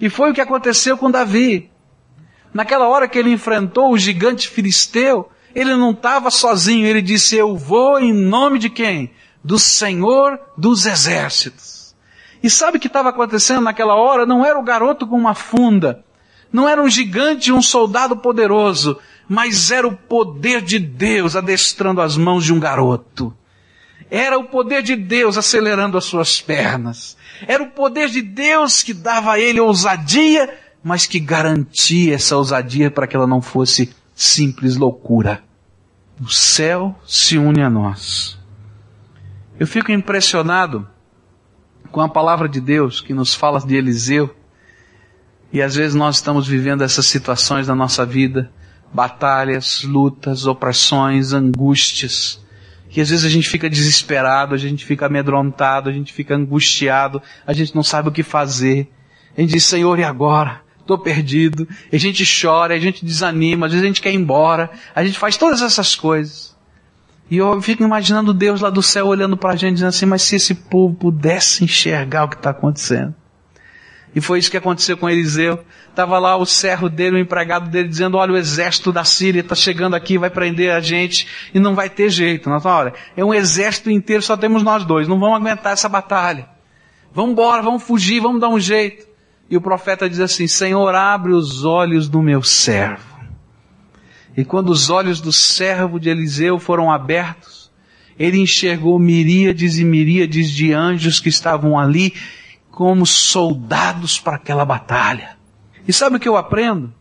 E 0.00 0.08
foi 0.08 0.30
o 0.30 0.34
que 0.34 0.40
aconteceu 0.40 0.96
com 0.96 1.10
Davi. 1.10 1.68
Naquela 2.54 2.86
hora 2.86 3.08
que 3.08 3.18
ele 3.18 3.32
enfrentou 3.32 3.90
o 3.90 3.98
gigante 3.98 4.48
filisteu, 4.48 5.28
ele 5.52 5.74
não 5.74 5.90
estava 5.90 6.30
sozinho, 6.30 6.86
ele 6.86 7.02
disse: 7.02 7.34
Eu 7.34 7.56
vou 7.56 7.98
em 7.98 8.12
nome 8.12 8.60
de 8.60 8.70
quem? 8.70 9.10
Do 9.42 9.58
Senhor 9.58 10.38
dos 10.56 10.86
Exércitos. 10.86 11.77
E 12.42 12.48
sabe 12.48 12.78
o 12.78 12.80
que 12.80 12.86
estava 12.86 13.08
acontecendo 13.08 13.60
naquela 13.60 13.94
hora? 13.94 14.24
Não 14.24 14.44
era 14.44 14.58
o 14.58 14.62
garoto 14.62 15.06
com 15.06 15.16
uma 15.16 15.34
funda, 15.34 16.04
não 16.52 16.68
era 16.68 16.82
um 16.82 16.88
gigante, 16.88 17.52
um 17.52 17.62
soldado 17.62 18.16
poderoso, 18.16 18.98
mas 19.28 19.70
era 19.70 19.86
o 19.86 19.96
poder 19.96 20.62
de 20.62 20.78
Deus 20.78 21.36
adestrando 21.36 22.00
as 22.00 22.16
mãos 22.16 22.44
de 22.44 22.52
um 22.52 22.60
garoto. 22.60 23.34
Era 24.10 24.38
o 24.38 24.44
poder 24.44 24.82
de 24.82 24.96
Deus 24.96 25.36
acelerando 25.36 25.98
as 25.98 26.04
suas 26.04 26.40
pernas. 26.40 27.16
Era 27.46 27.62
o 27.62 27.70
poder 27.70 28.08
de 28.08 28.22
Deus 28.22 28.82
que 28.82 28.94
dava 28.94 29.32
a 29.32 29.38
ele 29.38 29.60
ousadia 29.60 30.48
mas 30.82 31.06
que 31.06 31.18
garantia 31.18 32.14
essa 32.14 32.36
ousadia 32.36 32.90
para 32.90 33.06
que 33.06 33.16
ela 33.16 33.26
não 33.26 33.42
fosse 33.42 33.94
simples 34.14 34.76
loucura. 34.76 35.42
O 36.20 36.28
céu 36.28 36.98
se 37.06 37.38
une 37.38 37.62
a 37.62 37.70
nós. 37.70 38.38
Eu 39.58 39.66
fico 39.66 39.92
impressionado 39.92 40.88
com 41.90 42.00
a 42.00 42.08
palavra 42.08 42.48
de 42.48 42.60
Deus 42.60 43.00
que 43.00 43.14
nos 43.14 43.34
fala 43.34 43.60
de 43.60 43.76
Eliseu. 43.76 44.34
E 45.52 45.62
às 45.62 45.74
vezes 45.74 45.94
nós 45.94 46.16
estamos 46.16 46.46
vivendo 46.46 46.82
essas 46.82 47.06
situações 47.06 47.68
na 47.68 47.74
nossa 47.74 48.04
vida, 48.04 48.50
batalhas, 48.92 49.82
lutas, 49.82 50.46
opressões, 50.46 51.32
angústias. 51.32 52.44
E 52.94 53.00
às 53.00 53.10
vezes 53.10 53.24
a 53.24 53.30
gente 53.30 53.48
fica 53.48 53.68
desesperado, 53.68 54.54
a 54.54 54.58
gente 54.58 54.84
fica 54.84 55.06
amedrontado, 55.06 55.88
a 55.88 55.92
gente 55.92 56.12
fica 56.12 56.34
angustiado, 56.34 57.22
a 57.46 57.52
gente 57.52 57.74
não 57.74 57.82
sabe 57.82 58.08
o 58.08 58.12
que 58.12 58.22
fazer. 58.22 58.90
A 59.36 59.40
gente 59.40 59.52
diz, 59.52 59.64
Senhor, 59.64 59.98
e 59.98 60.04
agora? 60.04 60.62
estou 60.88 60.98
perdido, 60.98 61.68
e 61.92 61.96
a 61.96 61.98
gente 61.98 62.24
chora, 62.24 62.74
a 62.74 62.78
gente 62.78 63.04
desanima, 63.04 63.66
às 63.66 63.72
vezes 63.72 63.84
a 63.84 63.88
gente 63.88 64.00
quer 64.00 64.10
ir 64.10 64.16
embora, 64.16 64.70
a 64.94 65.04
gente 65.04 65.18
faz 65.18 65.36
todas 65.36 65.60
essas 65.60 65.94
coisas. 65.94 66.56
E 67.30 67.36
eu 67.36 67.60
fico 67.60 67.82
imaginando 67.82 68.32
Deus 68.32 68.60
lá 68.60 68.70
do 68.70 68.82
céu 68.82 69.06
olhando 69.06 69.36
para 69.36 69.52
a 69.52 69.56
gente 69.56 69.74
dizendo 69.74 69.88
assim, 69.88 70.06
mas 70.06 70.22
se 70.22 70.36
esse 70.36 70.54
povo 70.54 70.94
pudesse 70.94 71.64
enxergar 71.64 72.24
o 72.24 72.28
que 72.28 72.36
está 72.36 72.50
acontecendo. 72.50 73.14
E 74.14 74.20
foi 74.20 74.38
isso 74.38 74.50
que 74.50 74.56
aconteceu 74.56 74.96
com 74.96 75.08
Eliseu. 75.08 75.62
Estava 75.90 76.18
lá 76.18 76.36
o 76.36 76.46
servo 76.46 76.88
dele, 76.88 77.16
o 77.16 77.18
empregado 77.18 77.68
dele, 77.68 77.88
dizendo, 77.88 78.16
olha, 78.16 78.32
o 78.32 78.36
exército 78.36 78.92
da 78.92 79.04
Síria 79.04 79.40
está 79.40 79.54
chegando 79.54 79.94
aqui, 79.94 80.16
vai 80.16 80.30
prender 80.30 80.72
a 80.72 80.80
gente, 80.80 81.26
e 81.52 81.58
não 81.58 81.74
vai 81.74 81.90
ter 81.90 82.08
jeito. 82.08 82.48
Nós, 82.48 82.64
olha, 82.64 82.94
é 83.16 83.24
um 83.24 83.34
exército 83.34 83.90
inteiro, 83.90 84.22
só 84.22 84.36
temos 84.36 84.62
nós 84.62 84.84
dois, 84.84 85.06
não 85.06 85.18
vamos 85.18 85.36
aguentar 85.36 85.72
essa 85.72 85.88
batalha. 85.88 86.48
Vamos 87.12 87.32
embora, 87.32 87.62
vamos 87.62 87.82
fugir, 87.82 88.20
vamos 88.20 88.40
dar 88.40 88.48
um 88.48 88.60
jeito. 88.60 89.06
E 89.50 89.56
o 89.56 89.60
profeta 89.60 90.08
diz 90.08 90.20
assim: 90.20 90.46
Senhor, 90.46 90.94
abre 90.94 91.32
os 91.32 91.64
olhos 91.64 92.08
do 92.08 92.22
meu 92.22 92.42
servo. 92.42 93.07
E 94.38 94.44
quando 94.44 94.68
os 94.68 94.88
olhos 94.88 95.20
do 95.20 95.32
servo 95.32 95.98
de 95.98 96.08
Eliseu 96.08 96.60
foram 96.60 96.92
abertos, 96.92 97.72
ele 98.16 98.38
enxergou 98.38 98.96
miríades 98.96 99.78
e 99.78 99.84
miríades 99.84 100.52
de 100.52 100.72
anjos 100.72 101.18
que 101.18 101.28
estavam 101.28 101.76
ali 101.76 102.14
como 102.70 103.04
soldados 103.04 104.20
para 104.20 104.36
aquela 104.36 104.64
batalha. 104.64 105.36
E 105.88 105.92
sabe 105.92 106.18
o 106.18 106.20
que 106.20 106.28
eu 106.28 106.36
aprendo? 106.36 106.94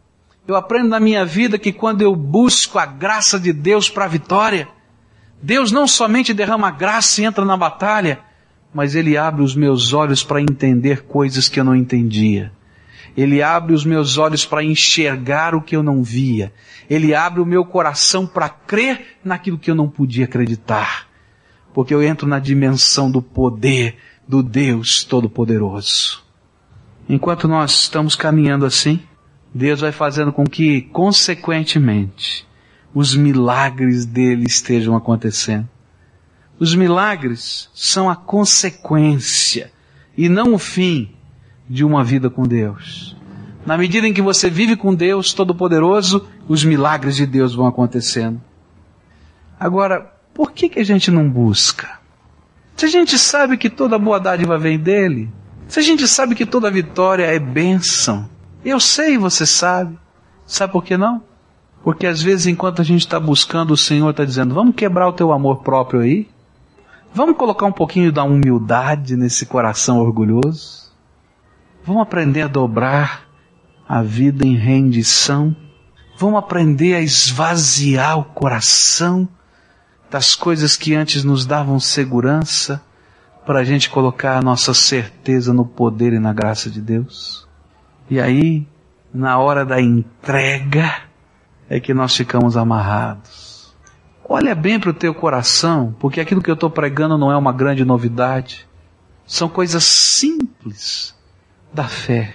Eu 0.48 0.56
aprendo 0.56 0.90
na 0.90 1.00
minha 1.00 1.24
vida 1.24 1.60
que 1.60 1.72
quando 1.72 2.02
eu 2.02 2.16
busco 2.16 2.80
a 2.80 2.88
graça 2.88 3.40
de 3.40 3.54
Deus 3.54 3.88
para 3.88 4.06
a 4.06 4.08
vitória, 4.08 4.68
Deus 5.40 5.72
não 5.72 5.88
somente 5.88 6.34
derrama 6.34 6.72
graça 6.72 7.22
e 7.22 7.26
entra 7.26 7.46
na 7.46 7.56
batalha, 7.56 8.20
mas 8.74 8.96
Ele 8.96 9.16
abre 9.16 9.44
os 9.44 9.56
meus 9.56 9.94
olhos 9.94 10.24
para 10.24 10.42
entender 10.42 11.04
coisas 11.04 11.48
que 11.48 11.60
eu 11.60 11.64
não 11.64 11.76
entendia. 11.76 12.52
Ele 13.18 13.42
abre 13.42 13.74
os 13.74 13.84
meus 13.84 14.20
olhos 14.20 14.46
para 14.46 14.64
enxergar 14.64 15.56
o 15.56 15.62
que 15.62 15.76
eu 15.76 15.82
não 15.82 16.04
via. 16.04 16.54
Ele 16.88 17.16
abre 17.16 17.42
o 17.42 17.46
meu 17.46 17.66
coração 17.66 18.28
para 18.28 18.48
crer 18.48 19.18
naquilo 19.24 19.58
que 19.58 19.72
eu 19.72 19.76
não 19.76 19.90
podia 19.90 20.26
acreditar. 20.26 21.08
Porque 21.74 21.92
eu 21.92 22.04
entro 22.04 22.28
na 22.28 22.38
dimensão 22.38 23.10
do 23.10 23.20
poder 23.20 23.98
do 24.28 24.44
Deus 24.44 25.04
Todo-Poderoso. 25.04 26.24
Enquanto 27.10 27.48
nós 27.48 27.72
estamos 27.82 28.16
caminhando 28.16 28.68
assim, 28.68 29.02
Deus 29.52 29.82
vai 29.82 29.92
fazendo 29.92 30.32
com 30.32 30.44
que, 30.44 30.82
consequentemente, 30.82 32.46
os 32.94 33.16
milagres 33.16 34.06
dele 34.06 34.46
estejam 34.46 34.96
acontecendo. 34.96 35.68
Os 36.60 36.76
milagres 36.76 37.68
são 37.74 38.10
a 38.10 38.16
consequência 38.16 39.72
e 40.16 40.30
não 40.30 40.54
o 40.54 40.60
fim 40.60 41.17
de 41.70 41.84
uma 41.84 42.04
vida 42.04 42.30
com 42.30 42.44
Deus. 42.44 43.16
Na 43.66 43.78
medida 43.78 44.08
em 44.08 44.14
que 44.14 44.22
você 44.22 44.50
vive 44.50 44.76
com 44.76 44.96
Deus 44.96 45.34
Todo-Poderoso, 45.34 46.28
os 46.48 46.64
milagres 46.64 47.16
de 47.16 47.26
Deus 47.26 47.54
vão 47.54 47.68
acontecendo. 47.68 48.42
Agora, 49.60 50.14
por 50.34 50.52
que, 50.52 50.70
que 50.70 50.80
a 50.80 50.86
gente 50.86 51.12
não 51.12 51.30
busca? 51.30 52.00
Se 52.76 52.86
a 52.86 52.88
gente 52.88 53.18
sabe 53.18 53.58
que 53.58 53.70
toda 53.70 53.98
boa 53.98 54.20
dádiva 54.20 54.58
vem 54.58 54.78
dele, 54.78 55.30
se 55.68 55.80
a 55.80 55.84
gente 55.84 56.08
sabe 56.08 56.36
que 56.36 56.46
toda 56.46 56.72
vitória 56.72 57.26
é 57.26 57.40
bênção, 57.40 58.30
eu 58.64 58.80
sei, 58.80 59.18
você 59.18 59.46
sabe. 59.46 59.98
Sabe 60.46 60.72
por 60.72 60.84
que 60.84 60.96
não? 60.96 61.22
Porque 61.84 62.08
às 62.08 62.22
vezes, 62.22 62.48
enquanto 62.48 62.82
a 62.82 62.86
gente 62.86 63.02
está 63.02 63.20
buscando, 63.20 63.72
o 63.72 63.78
Senhor 63.78 64.10
está 64.10 64.24
dizendo: 64.24 64.54
vamos 64.54 64.76
quebrar 64.76 65.08
o 65.10 65.14
teu 65.14 65.32
amor 65.32 65.64
próprio 65.64 66.02
aí? 66.02 66.28
Vamos 67.14 67.36
colocar 67.36 67.66
um 67.66 67.72
pouquinho 67.72 68.12
da 68.12 68.24
humildade 68.24 69.16
nesse 69.16 69.46
coração 69.46 70.00
orgulhoso? 70.00 70.87
Vamos 71.88 72.02
aprender 72.02 72.42
a 72.42 72.48
dobrar 72.50 73.30
a 73.88 74.02
vida 74.02 74.46
em 74.46 74.58
rendição. 74.58 75.56
Vamos 76.18 76.38
aprender 76.38 76.96
a 76.96 77.00
esvaziar 77.00 78.20
o 78.20 78.26
coração 78.26 79.26
das 80.12 80.36
coisas 80.36 80.76
que 80.76 80.94
antes 80.94 81.24
nos 81.24 81.46
davam 81.46 81.80
segurança, 81.80 82.84
para 83.46 83.60
a 83.60 83.64
gente 83.64 83.90
colocar 83.90 84.36
a 84.36 84.42
nossa 84.42 84.74
certeza 84.74 85.54
no 85.54 85.66
poder 85.66 86.12
e 86.12 86.20
na 86.20 86.34
graça 86.34 86.70
de 86.70 86.82
Deus. 86.82 87.48
E 88.10 88.20
aí, 88.20 88.68
na 89.14 89.40
hora 89.40 89.66
da 89.66 89.80
entrega, 89.80 91.04
é 91.70 91.80
que 91.80 91.94
nós 91.94 92.14
ficamos 92.18 92.58
amarrados. 92.58 93.74
Olha 94.28 94.54
bem 94.54 94.78
para 94.78 94.90
o 94.90 94.94
teu 94.94 95.16
coração, 95.16 95.96
porque 96.02 96.20
aquilo 96.20 96.44
que 96.44 96.52
eu 96.52 96.56
estou 96.56 96.70
pregando 96.70 97.18
não 97.18 97.32
é 97.32 97.38
uma 97.38 97.54
grande 97.54 97.86
novidade. 97.86 98.68
São 99.26 99.48
coisas 99.48 99.86
simples 99.86 101.16
da 101.78 101.88
fé. 101.88 102.34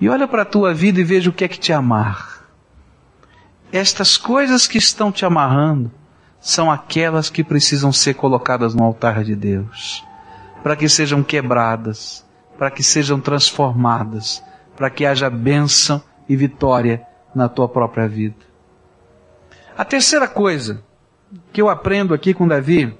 E 0.00 0.08
olha 0.08 0.26
para 0.26 0.40
a 0.40 0.46
tua 0.46 0.72
vida 0.72 0.98
e 0.98 1.04
veja 1.04 1.28
o 1.28 1.32
que 1.32 1.44
é 1.44 1.48
que 1.48 1.60
te 1.60 1.70
amarra. 1.70 2.40
Estas 3.70 4.16
coisas 4.16 4.66
que 4.66 4.78
estão 4.78 5.12
te 5.12 5.26
amarrando 5.26 5.92
são 6.40 6.70
aquelas 6.70 7.28
que 7.28 7.44
precisam 7.44 7.92
ser 7.92 8.14
colocadas 8.14 8.74
no 8.74 8.82
altar 8.82 9.22
de 9.22 9.36
Deus, 9.36 10.02
para 10.62 10.74
que 10.74 10.88
sejam 10.88 11.22
quebradas, 11.22 12.24
para 12.56 12.70
que 12.70 12.82
sejam 12.82 13.20
transformadas, 13.20 14.42
para 14.74 14.88
que 14.88 15.04
haja 15.04 15.28
bênção 15.28 16.02
e 16.26 16.34
vitória 16.34 17.06
na 17.34 17.50
tua 17.50 17.68
própria 17.68 18.08
vida. 18.08 18.46
A 19.76 19.84
terceira 19.84 20.26
coisa 20.26 20.82
que 21.52 21.60
eu 21.60 21.68
aprendo 21.68 22.14
aqui 22.14 22.32
com 22.32 22.48
Davi 22.48 22.96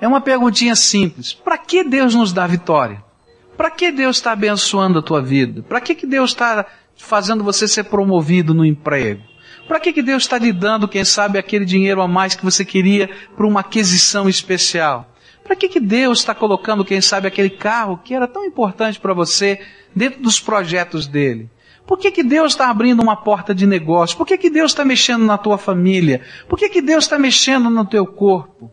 é 0.00 0.08
uma 0.08 0.20
perguntinha 0.20 0.74
simples: 0.74 1.32
para 1.32 1.56
que 1.56 1.84
Deus 1.84 2.12
nos 2.14 2.32
dá 2.32 2.44
vitória? 2.44 3.11
Para 3.56 3.70
que 3.70 3.92
Deus 3.92 4.16
está 4.16 4.32
abençoando 4.32 4.98
a 4.98 5.02
tua 5.02 5.22
vida? 5.22 5.62
Para 5.62 5.80
que, 5.80 5.94
que 5.94 6.06
Deus 6.06 6.30
está 6.30 6.66
fazendo 6.96 7.44
você 7.44 7.68
ser 7.68 7.84
promovido 7.84 8.54
no 8.54 8.64
emprego? 8.64 9.22
Para 9.68 9.78
que, 9.78 9.92
que 9.92 10.02
Deus 10.02 10.24
está 10.24 10.38
lhe 10.38 10.52
dando, 10.52 10.88
quem 10.88 11.04
sabe, 11.04 11.38
aquele 11.38 11.64
dinheiro 11.64 12.02
a 12.02 12.08
mais 12.08 12.34
que 12.34 12.44
você 12.44 12.64
queria 12.64 13.08
para 13.36 13.46
uma 13.46 13.60
aquisição 13.60 14.28
especial? 14.28 15.08
Para 15.44 15.56
que, 15.56 15.68
que 15.68 15.80
Deus 15.80 16.20
está 16.20 16.34
colocando, 16.34 16.84
quem 16.84 17.00
sabe, 17.00 17.28
aquele 17.28 17.50
carro 17.50 17.98
que 18.02 18.14
era 18.14 18.26
tão 18.26 18.44
importante 18.44 18.98
para 18.98 19.14
você 19.14 19.60
dentro 19.94 20.22
dos 20.22 20.40
projetos 20.40 21.06
dele? 21.06 21.50
Por 21.86 21.98
que, 21.98 22.10
que 22.10 22.22
Deus 22.22 22.52
está 22.52 22.70
abrindo 22.70 23.02
uma 23.02 23.16
porta 23.16 23.54
de 23.54 23.66
negócio? 23.66 24.16
Por 24.16 24.26
que, 24.26 24.38
que 24.38 24.50
Deus 24.50 24.70
está 24.70 24.84
mexendo 24.84 25.24
na 25.24 25.36
tua 25.36 25.58
família? 25.58 26.22
Por 26.48 26.58
que, 26.58 26.68
que 26.68 26.80
Deus 26.80 27.04
está 27.04 27.18
mexendo 27.18 27.68
no 27.68 27.84
teu 27.84 28.06
corpo? 28.06 28.70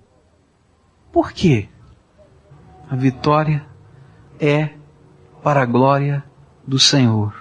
Por 1.11 1.31
quê? 1.31 1.67
A 2.89 2.95
vitória 2.95 3.68
é 4.39 4.69
para 5.43 5.61
a 5.61 5.65
glória 5.65 6.23
do 6.65 6.79
Senhor. 6.79 7.33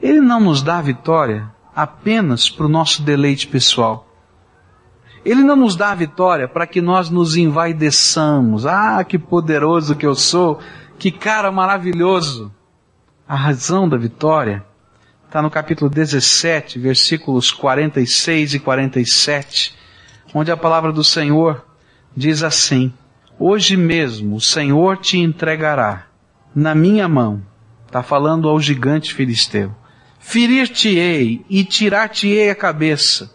Ele 0.00 0.20
não 0.20 0.40
nos 0.40 0.62
dá 0.62 0.80
vitória 0.80 1.50
apenas 1.74 2.48
para 2.48 2.66
o 2.66 2.68
nosso 2.68 3.02
deleite 3.02 3.46
pessoal. 3.46 4.06
Ele 5.24 5.42
não 5.42 5.56
nos 5.56 5.74
dá 5.74 5.94
vitória 5.94 6.46
para 6.46 6.66
que 6.66 6.80
nós 6.80 7.10
nos 7.10 7.36
envaideçamos. 7.36 8.64
Ah, 8.64 9.02
que 9.02 9.18
poderoso 9.18 9.96
que 9.96 10.06
eu 10.06 10.14
sou, 10.14 10.60
que 10.98 11.10
cara 11.10 11.50
maravilhoso. 11.50 12.52
A 13.26 13.34
razão 13.34 13.88
da 13.88 13.96
vitória 13.96 14.64
está 15.26 15.42
no 15.42 15.50
capítulo 15.50 15.90
17, 15.90 16.78
versículos 16.78 17.50
46 17.50 18.54
e 18.54 18.58
47, 18.60 19.74
onde 20.32 20.52
a 20.52 20.56
palavra 20.56 20.92
do 20.92 21.02
Senhor 21.02 21.66
diz 22.16 22.44
assim: 22.44 22.94
Hoje 23.38 23.76
mesmo 23.76 24.36
o 24.36 24.40
Senhor 24.40 24.96
te 24.96 25.18
entregará 25.18 26.06
na 26.54 26.74
minha 26.74 27.06
mão. 27.06 27.42
Está 27.86 28.02
falando 28.02 28.48
ao 28.48 28.58
gigante 28.58 29.12
filisteu. 29.12 29.74
Ferir-te-ei 30.18 31.44
e 31.48 31.62
tirar-te-ei 31.62 32.48
a 32.48 32.54
cabeça. 32.54 33.34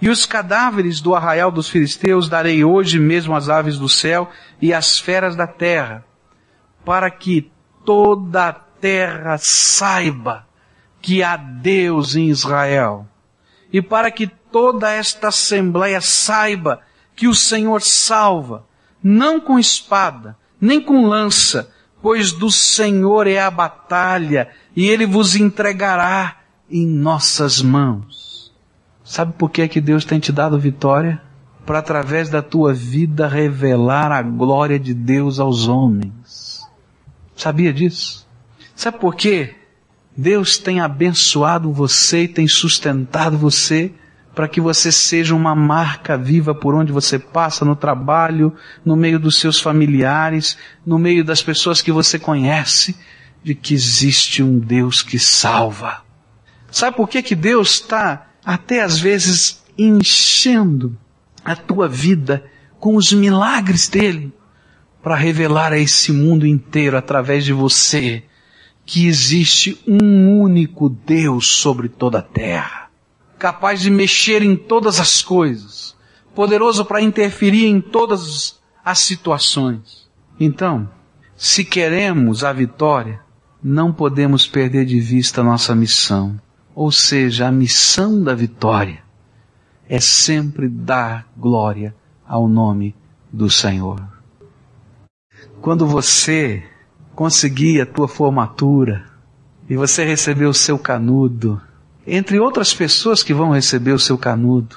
E 0.00 0.08
os 0.08 0.24
cadáveres 0.24 1.00
do 1.00 1.14
arraial 1.16 1.50
dos 1.50 1.68
filisteus 1.68 2.28
darei 2.28 2.64
hoje 2.64 2.98
mesmo 2.98 3.34
às 3.34 3.48
aves 3.48 3.76
do 3.76 3.88
céu 3.88 4.30
e 4.62 4.72
às 4.72 4.98
feras 4.98 5.34
da 5.34 5.46
terra, 5.46 6.04
para 6.84 7.10
que 7.10 7.50
toda 7.84 8.48
a 8.48 8.52
terra 8.52 9.36
saiba 9.38 10.46
que 11.02 11.22
há 11.22 11.36
Deus 11.36 12.14
em 12.14 12.28
Israel, 12.28 13.06
e 13.72 13.82
para 13.82 14.10
que 14.10 14.26
toda 14.26 14.90
esta 14.90 15.28
assembleia 15.28 16.00
saiba 16.00 16.80
que 17.14 17.28
o 17.28 17.34
Senhor 17.34 17.82
salva, 17.82 18.64
não 19.02 19.40
com 19.40 19.58
espada, 19.58 20.36
nem 20.60 20.80
com 20.80 21.06
lança, 21.06 21.70
pois 22.02 22.32
do 22.32 22.50
Senhor 22.50 23.26
é 23.26 23.38
a 23.38 23.50
batalha, 23.50 24.48
e 24.74 24.86
Ele 24.86 25.06
vos 25.06 25.36
entregará 25.36 26.40
em 26.70 26.86
nossas 26.86 27.60
mãos. 27.60 28.52
Sabe 29.04 29.32
por 29.32 29.50
que 29.50 29.62
é 29.62 29.68
que 29.68 29.80
Deus 29.80 30.04
tem 30.04 30.20
te 30.20 30.30
dado 30.30 30.58
vitória? 30.58 31.20
Para 31.66 31.80
através 31.80 32.28
da 32.28 32.42
tua 32.42 32.72
vida 32.72 33.26
revelar 33.26 34.12
a 34.12 34.22
glória 34.22 34.78
de 34.78 34.94
Deus 34.94 35.38
aos 35.38 35.66
homens. 35.68 36.60
Sabia 37.36 37.72
disso? 37.72 38.26
Sabe 38.74 38.98
por 38.98 39.14
quê? 39.14 39.56
Deus 40.16 40.58
tem 40.58 40.80
abençoado 40.80 41.72
você 41.72 42.24
e 42.24 42.28
tem 42.28 42.46
sustentado 42.46 43.36
você 43.36 43.92
para 44.40 44.48
que 44.48 44.58
você 44.58 44.90
seja 44.90 45.34
uma 45.34 45.54
marca 45.54 46.16
viva 46.16 46.54
por 46.54 46.74
onde 46.74 46.90
você 46.90 47.18
passa, 47.18 47.62
no 47.62 47.76
trabalho, 47.76 48.54
no 48.82 48.96
meio 48.96 49.20
dos 49.20 49.38
seus 49.38 49.60
familiares, 49.60 50.56
no 50.86 50.98
meio 50.98 51.22
das 51.22 51.42
pessoas 51.42 51.82
que 51.82 51.92
você 51.92 52.18
conhece, 52.18 52.96
de 53.44 53.54
que 53.54 53.74
existe 53.74 54.42
um 54.42 54.58
Deus 54.58 55.02
que 55.02 55.18
salva. 55.18 56.02
Sabe 56.70 56.96
por 56.96 57.06
que, 57.06 57.22
que 57.22 57.34
Deus 57.34 57.72
está 57.72 58.28
até 58.42 58.80
às 58.80 58.98
vezes 58.98 59.62
enchendo 59.76 60.96
a 61.44 61.54
tua 61.54 61.86
vida 61.86 62.42
com 62.78 62.96
os 62.96 63.12
milagres 63.12 63.90
dele 63.90 64.32
para 65.02 65.16
revelar 65.16 65.74
a 65.74 65.78
esse 65.78 66.12
mundo 66.12 66.46
inteiro 66.46 66.96
através 66.96 67.44
de 67.44 67.52
você 67.52 68.22
que 68.86 69.06
existe 69.06 69.78
um 69.86 70.40
único 70.40 70.88
Deus 70.88 71.46
sobre 71.46 71.90
toda 71.90 72.20
a 72.20 72.22
terra, 72.22 72.79
capaz 73.40 73.80
de 73.80 73.90
mexer 73.90 74.42
em 74.42 74.54
todas 74.54 75.00
as 75.00 75.22
coisas, 75.22 75.96
poderoso 76.34 76.84
para 76.84 77.00
interferir 77.00 77.64
em 77.64 77.80
todas 77.80 78.60
as 78.84 78.98
situações. 78.98 80.08
Então, 80.38 80.88
se 81.34 81.64
queremos 81.64 82.44
a 82.44 82.52
vitória, 82.52 83.18
não 83.62 83.94
podemos 83.94 84.46
perder 84.46 84.84
de 84.84 85.00
vista 85.00 85.42
nossa 85.42 85.74
missão. 85.74 86.38
Ou 86.74 86.92
seja, 86.92 87.48
a 87.48 87.52
missão 87.52 88.22
da 88.22 88.34
vitória 88.34 89.02
é 89.88 89.98
sempre 89.98 90.68
dar 90.68 91.26
glória 91.36 91.94
ao 92.28 92.46
nome 92.46 92.94
do 93.32 93.48
Senhor. 93.48 94.06
Quando 95.62 95.86
você 95.86 96.62
conseguir 97.14 97.80
a 97.80 97.86
tua 97.86 98.06
formatura 98.06 99.06
e 99.68 99.76
você 99.76 100.04
receber 100.04 100.46
o 100.46 100.54
seu 100.54 100.78
canudo, 100.78 101.60
entre 102.12 102.40
outras 102.40 102.74
pessoas 102.74 103.22
que 103.22 103.32
vão 103.32 103.52
receber 103.52 103.92
o 103.92 103.98
seu 103.98 104.18
canudo, 104.18 104.76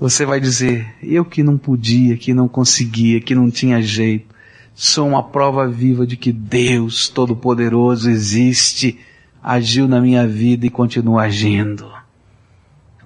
você 0.00 0.26
vai 0.26 0.40
dizer: 0.40 0.92
eu 1.00 1.24
que 1.24 1.42
não 1.42 1.56
podia, 1.56 2.16
que 2.16 2.34
não 2.34 2.48
conseguia, 2.48 3.20
que 3.20 3.36
não 3.36 3.50
tinha 3.50 3.80
jeito, 3.80 4.34
sou 4.74 5.06
uma 5.06 5.22
prova 5.22 5.68
viva 5.68 6.04
de 6.04 6.16
que 6.16 6.32
Deus 6.32 7.08
Todo-Poderoso 7.08 8.10
existe 8.10 8.98
agiu 9.42 9.88
na 9.88 10.00
minha 10.00 10.26
vida 10.26 10.66
e 10.66 10.70
continua 10.70 11.22
agindo. 11.22 11.90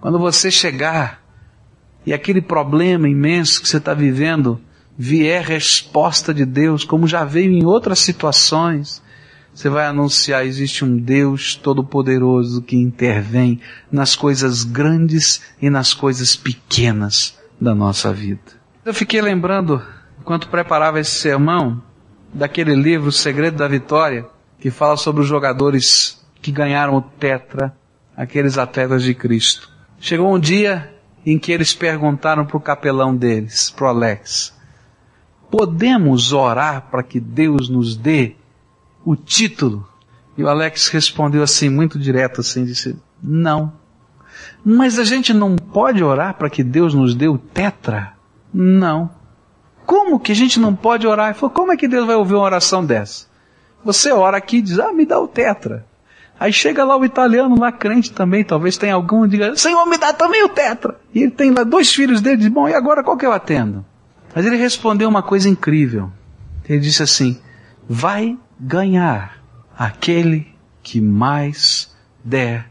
Quando 0.00 0.18
você 0.18 0.50
chegar 0.50 1.22
e 2.04 2.12
aquele 2.12 2.40
problema 2.40 3.08
imenso 3.08 3.60
que 3.60 3.68
você 3.68 3.78
está 3.78 3.94
vivendo 3.94 4.60
vier 4.98 5.42
resposta 5.42 6.32
de 6.32 6.44
Deus, 6.44 6.84
como 6.84 7.06
já 7.06 7.24
veio 7.24 7.52
em 7.52 7.64
outras 7.64 7.98
situações, 7.98 9.02
você 9.56 9.70
vai 9.70 9.86
anunciar: 9.86 10.44
existe 10.44 10.84
um 10.84 10.98
Deus 10.98 11.56
todo-poderoso 11.56 12.60
que 12.60 12.76
intervém 12.76 13.58
nas 13.90 14.14
coisas 14.14 14.62
grandes 14.62 15.40
e 15.60 15.70
nas 15.70 15.94
coisas 15.94 16.36
pequenas 16.36 17.38
da 17.58 17.74
nossa 17.74 18.12
vida. 18.12 18.52
Eu 18.84 18.92
fiquei 18.92 19.22
lembrando, 19.22 19.82
enquanto 20.20 20.48
preparava 20.48 21.00
esse 21.00 21.12
sermão, 21.12 21.82
daquele 22.34 22.74
livro 22.74 23.08
O 23.08 23.12
Segredo 23.12 23.56
da 23.56 23.66
Vitória, 23.66 24.26
que 24.60 24.70
fala 24.70 24.98
sobre 24.98 25.22
os 25.22 25.28
jogadores 25.28 26.22
que 26.42 26.52
ganharam 26.52 26.94
o 26.94 27.00
tetra, 27.00 27.74
aqueles 28.14 28.58
atletas 28.58 29.02
de 29.02 29.14
Cristo. 29.14 29.70
Chegou 29.98 30.34
um 30.34 30.38
dia 30.38 30.94
em 31.24 31.38
que 31.38 31.50
eles 31.50 31.74
perguntaram 31.74 32.44
para 32.44 32.58
o 32.58 32.60
capelão 32.60 33.16
deles, 33.16 33.70
para 33.70 33.86
o 33.86 33.88
Alex, 33.88 34.54
podemos 35.50 36.34
orar 36.34 36.88
para 36.90 37.02
que 37.02 37.18
Deus 37.18 37.70
nos 37.70 37.96
dê 37.96 38.36
o 39.06 39.14
título? 39.14 39.88
E 40.36 40.42
o 40.42 40.48
Alex 40.48 40.88
respondeu 40.88 41.42
assim, 41.42 41.70
muito 41.70 41.98
direto 41.98 42.40
assim, 42.40 42.64
disse, 42.64 42.98
não. 43.22 43.72
Mas 44.64 44.98
a 44.98 45.04
gente 45.04 45.32
não 45.32 45.54
pode 45.54 46.02
orar 46.02 46.34
para 46.34 46.50
que 46.50 46.64
Deus 46.64 46.92
nos 46.92 47.14
dê 47.14 47.28
o 47.28 47.38
tetra? 47.38 48.14
Não. 48.52 49.08
Como 49.86 50.18
que 50.18 50.32
a 50.32 50.34
gente 50.34 50.58
não 50.58 50.74
pode 50.74 51.06
orar? 51.06 51.28
Ele 51.28 51.38
falou, 51.38 51.54
como 51.54 51.72
é 51.72 51.76
que 51.76 51.86
Deus 51.86 52.04
vai 52.04 52.16
ouvir 52.16 52.34
uma 52.34 52.42
oração 52.42 52.84
dessa? 52.84 53.26
Você 53.84 54.10
ora 54.10 54.36
aqui 54.36 54.56
e 54.56 54.62
diz, 54.62 54.80
ah, 54.80 54.92
me 54.92 55.06
dá 55.06 55.20
o 55.20 55.28
tetra. 55.28 55.86
Aí 56.38 56.52
chega 56.52 56.84
lá 56.84 56.96
o 56.96 57.04
italiano, 57.04 57.58
lá 57.58 57.70
crente 57.70 58.12
também, 58.12 58.44
talvez 58.44 58.76
tenha 58.76 58.94
algum 58.94 59.22
que 59.22 59.28
diga, 59.28 59.56
Senhor, 59.56 59.86
me 59.86 59.96
dá 59.96 60.12
também 60.12 60.44
o 60.44 60.48
tetra. 60.48 60.96
E 61.14 61.22
ele 61.22 61.30
tem 61.30 61.50
lá 61.52 61.62
dois 61.62 61.94
filhos 61.94 62.20
dele, 62.20 62.38
diz, 62.38 62.48
bom, 62.48 62.68
e 62.68 62.74
agora 62.74 63.02
qual 63.04 63.16
que 63.16 63.24
eu 63.24 63.32
atendo? 63.32 63.84
Mas 64.34 64.44
ele 64.44 64.56
respondeu 64.56 65.08
uma 65.08 65.22
coisa 65.22 65.48
incrível. 65.48 66.10
Ele 66.68 66.80
disse 66.80 67.02
assim, 67.02 67.40
vai 67.88 68.36
ganhar 68.58 69.38
aquele 69.76 70.54
que 70.82 71.00
mais 71.00 71.94
der 72.24 72.70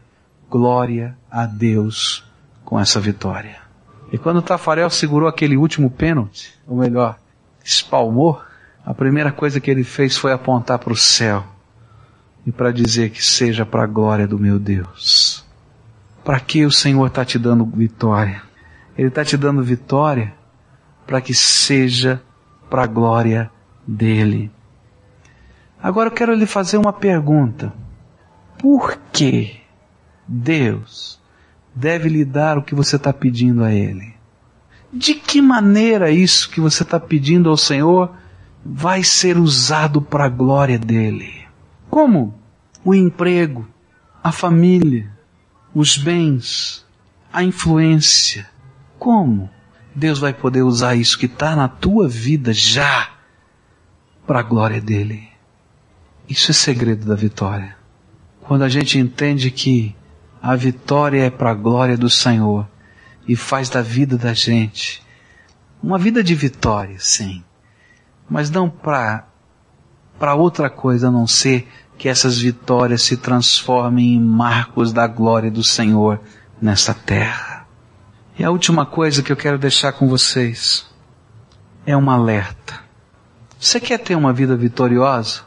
glória 0.50 1.16
a 1.30 1.46
Deus 1.46 2.24
com 2.64 2.78
essa 2.78 3.00
vitória. 3.00 3.56
E 4.12 4.18
quando 4.18 4.42
Tafarel 4.42 4.90
segurou 4.90 5.28
aquele 5.28 5.56
último 5.56 5.90
pênalti, 5.90 6.54
ou 6.66 6.76
melhor, 6.76 7.18
espalmou, 7.64 8.40
a 8.84 8.94
primeira 8.94 9.32
coisa 9.32 9.60
que 9.60 9.70
ele 9.70 9.82
fez 9.82 10.16
foi 10.16 10.32
apontar 10.32 10.78
para 10.78 10.92
o 10.92 10.96
céu 10.96 11.44
e 12.46 12.52
para 12.52 12.70
dizer 12.70 13.10
que 13.10 13.24
seja 13.24 13.66
para 13.66 13.82
a 13.82 13.86
glória 13.86 14.26
do 14.26 14.38
meu 14.38 14.58
Deus. 14.58 15.44
Para 16.24 16.38
que 16.38 16.64
o 16.64 16.70
Senhor 16.70 17.06
está 17.06 17.24
te 17.24 17.38
dando 17.38 17.64
vitória? 17.64 18.42
Ele 18.96 19.08
está 19.08 19.24
te 19.24 19.36
dando 19.36 19.62
vitória 19.62 20.32
para 21.06 21.20
que 21.20 21.34
seja 21.34 22.22
para 22.70 22.84
a 22.84 22.86
glória 22.86 23.50
dele. 23.86 24.50
Agora 25.82 26.08
eu 26.08 26.12
quero 26.12 26.34
lhe 26.34 26.46
fazer 26.46 26.78
uma 26.78 26.92
pergunta. 26.92 27.72
Por 28.58 28.98
que 29.12 29.60
Deus 30.26 31.20
deve 31.74 32.08
lhe 32.08 32.24
dar 32.24 32.56
o 32.56 32.62
que 32.62 32.74
você 32.74 32.96
está 32.96 33.12
pedindo 33.12 33.62
a 33.62 33.72
Ele? 33.72 34.14
De 34.92 35.14
que 35.14 35.42
maneira 35.42 36.10
isso 36.10 36.50
que 36.50 36.60
você 36.60 36.82
está 36.82 36.98
pedindo 36.98 37.50
ao 37.50 37.56
Senhor 37.56 38.14
vai 38.64 39.02
ser 39.04 39.36
usado 39.36 40.00
para 40.00 40.24
a 40.24 40.28
glória 40.28 40.78
dele? 40.78 41.44
Como? 41.90 42.34
O 42.84 42.94
emprego, 42.94 43.66
a 44.22 44.32
família, 44.32 45.10
os 45.74 45.98
bens, 45.98 46.86
a 47.32 47.42
influência. 47.42 48.48
Como 48.98 49.50
Deus 49.94 50.18
vai 50.18 50.32
poder 50.32 50.62
usar 50.62 50.94
isso 50.94 51.18
que 51.18 51.26
está 51.26 51.54
na 51.54 51.68
tua 51.68 52.08
vida 52.08 52.52
já 52.52 53.10
para 54.26 54.40
a 54.40 54.42
glória 54.42 54.80
dele? 54.80 55.35
Isso 56.28 56.50
é 56.50 56.54
segredo 56.54 57.06
da 57.06 57.14
vitória. 57.14 57.76
Quando 58.40 58.62
a 58.62 58.68
gente 58.68 58.98
entende 58.98 59.50
que 59.50 59.94
a 60.42 60.56
vitória 60.56 61.24
é 61.24 61.30
para 61.30 61.50
a 61.50 61.54
glória 61.54 61.96
do 61.96 62.10
Senhor 62.10 62.68
e 63.26 63.36
faz 63.36 63.68
da 63.68 63.82
vida 63.82 64.16
da 64.16 64.32
gente 64.32 65.04
uma 65.82 65.98
vida 65.98 66.22
de 66.22 66.34
vitória, 66.34 66.96
sim, 66.98 67.44
mas 68.28 68.50
não 68.50 68.68
para 68.68 69.28
para 70.18 70.34
outra 70.34 70.70
coisa 70.70 71.08
a 71.08 71.10
não 71.10 71.26
ser 71.26 71.68
que 71.98 72.08
essas 72.08 72.38
vitórias 72.38 73.02
se 73.02 73.16
transformem 73.16 74.14
em 74.14 74.20
marcos 74.20 74.92
da 74.92 75.06
glória 75.06 75.50
do 75.50 75.62
Senhor 75.62 76.20
nessa 76.60 76.94
terra. 76.94 77.66
E 78.38 78.44
a 78.44 78.50
última 78.50 78.84
coisa 78.84 79.22
que 79.22 79.30
eu 79.30 79.36
quero 79.36 79.58
deixar 79.58 79.92
com 79.92 80.08
vocês 80.08 80.86
é 81.84 81.96
um 81.96 82.10
alerta. 82.10 82.80
Você 83.58 83.78
quer 83.78 83.98
ter 83.98 84.14
uma 84.14 84.32
vida 84.32 84.56
vitoriosa? 84.56 85.45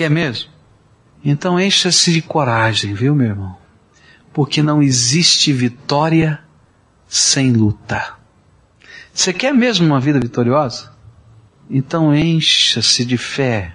Quer 0.00 0.08
mesmo? 0.08 0.48
Então 1.22 1.60
encha-se 1.60 2.10
de 2.10 2.22
coragem, 2.22 2.94
viu, 2.94 3.14
meu 3.14 3.26
irmão? 3.26 3.58
Porque 4.32 4.62
não 4.62 4.82
existe 4.82 5.52
vitória 5.52 6.40
sem 7.06 7.52
luta. 7.52 8.14
Você 9.12 9.30
quer 9.30 9.52
mesmo 9.52 9.84
uma 9.84 10.00
vida 10.00 10.18
vitoriosa? 10.18 10.90
Então 11.68 12.14
encha-se 12.14 13.04
de 13.04 13.18
fé 13.18 13.74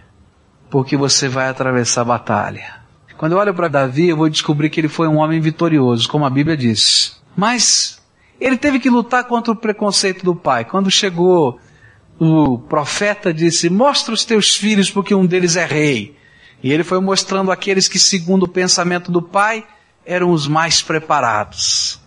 porque 0.67 0.97
você 0.97 1.29
vai 1.29 1.47
atravessar 1.47 2.01
a 2.01 2.05
batalha. 2.05 2.77
Quando 3.17 3.33
eu 3.33 3.37
olho 3.37 3.53
para 3.53 3.67
Davi, 3.67 4.09
eu 4.09 4.17
vou 4.17 4.27
descobrir 4.27 4.71
que 4.71 4.79
ele 4.79 4.87
foi 4.87 5.07
um 5.07 5.17
homem 5.17 5.39
vitorioso, 5.39 6.09
como 6.09 6.25
a 6.25 6.29
Bíblia 6.31 6.57
diz. 6.57 7.21
Mas 7.37 8.01
ele 8.41 8.57
teve 8.57 8.79
que 8.79 8.89
lutar 8.89 9.25
contra 9.25 9.53
o 9.53 9.55
preconceito 9.55 10.25
do 10.25 10.35
pai. 10.35 10.65
Quando 10.65 10.89
chegou 10.89 11.59
o 12.19 12.57
profeta 12.57 13.33
disse: 13.33 13.69
"Mostra 13.69 14.13
os 14.13 14.25
teus 14.25 14.55
filhos, 14.55 14.89
porque 14.89 15.13
um 15.13 15.25
deles 15.25 15.55
é 15.55 15.65
rei". 15.65 16.15
E 16.63 16.71
ele 16.71 16.83
foi 16.83 16.99
mostrando 16.99 17.51
aqueles 17.51 17.87
que, 17.87 17.99
segundo 17.99 18.43
o 18.43 18.47
pensamento 18.47 19.11
do 19.11 19.21
pai, 19.21 19.65
eram 20.05 20.31
os 20.31 20.47
mais 20.47 20.81
preparados. 20.81 21.99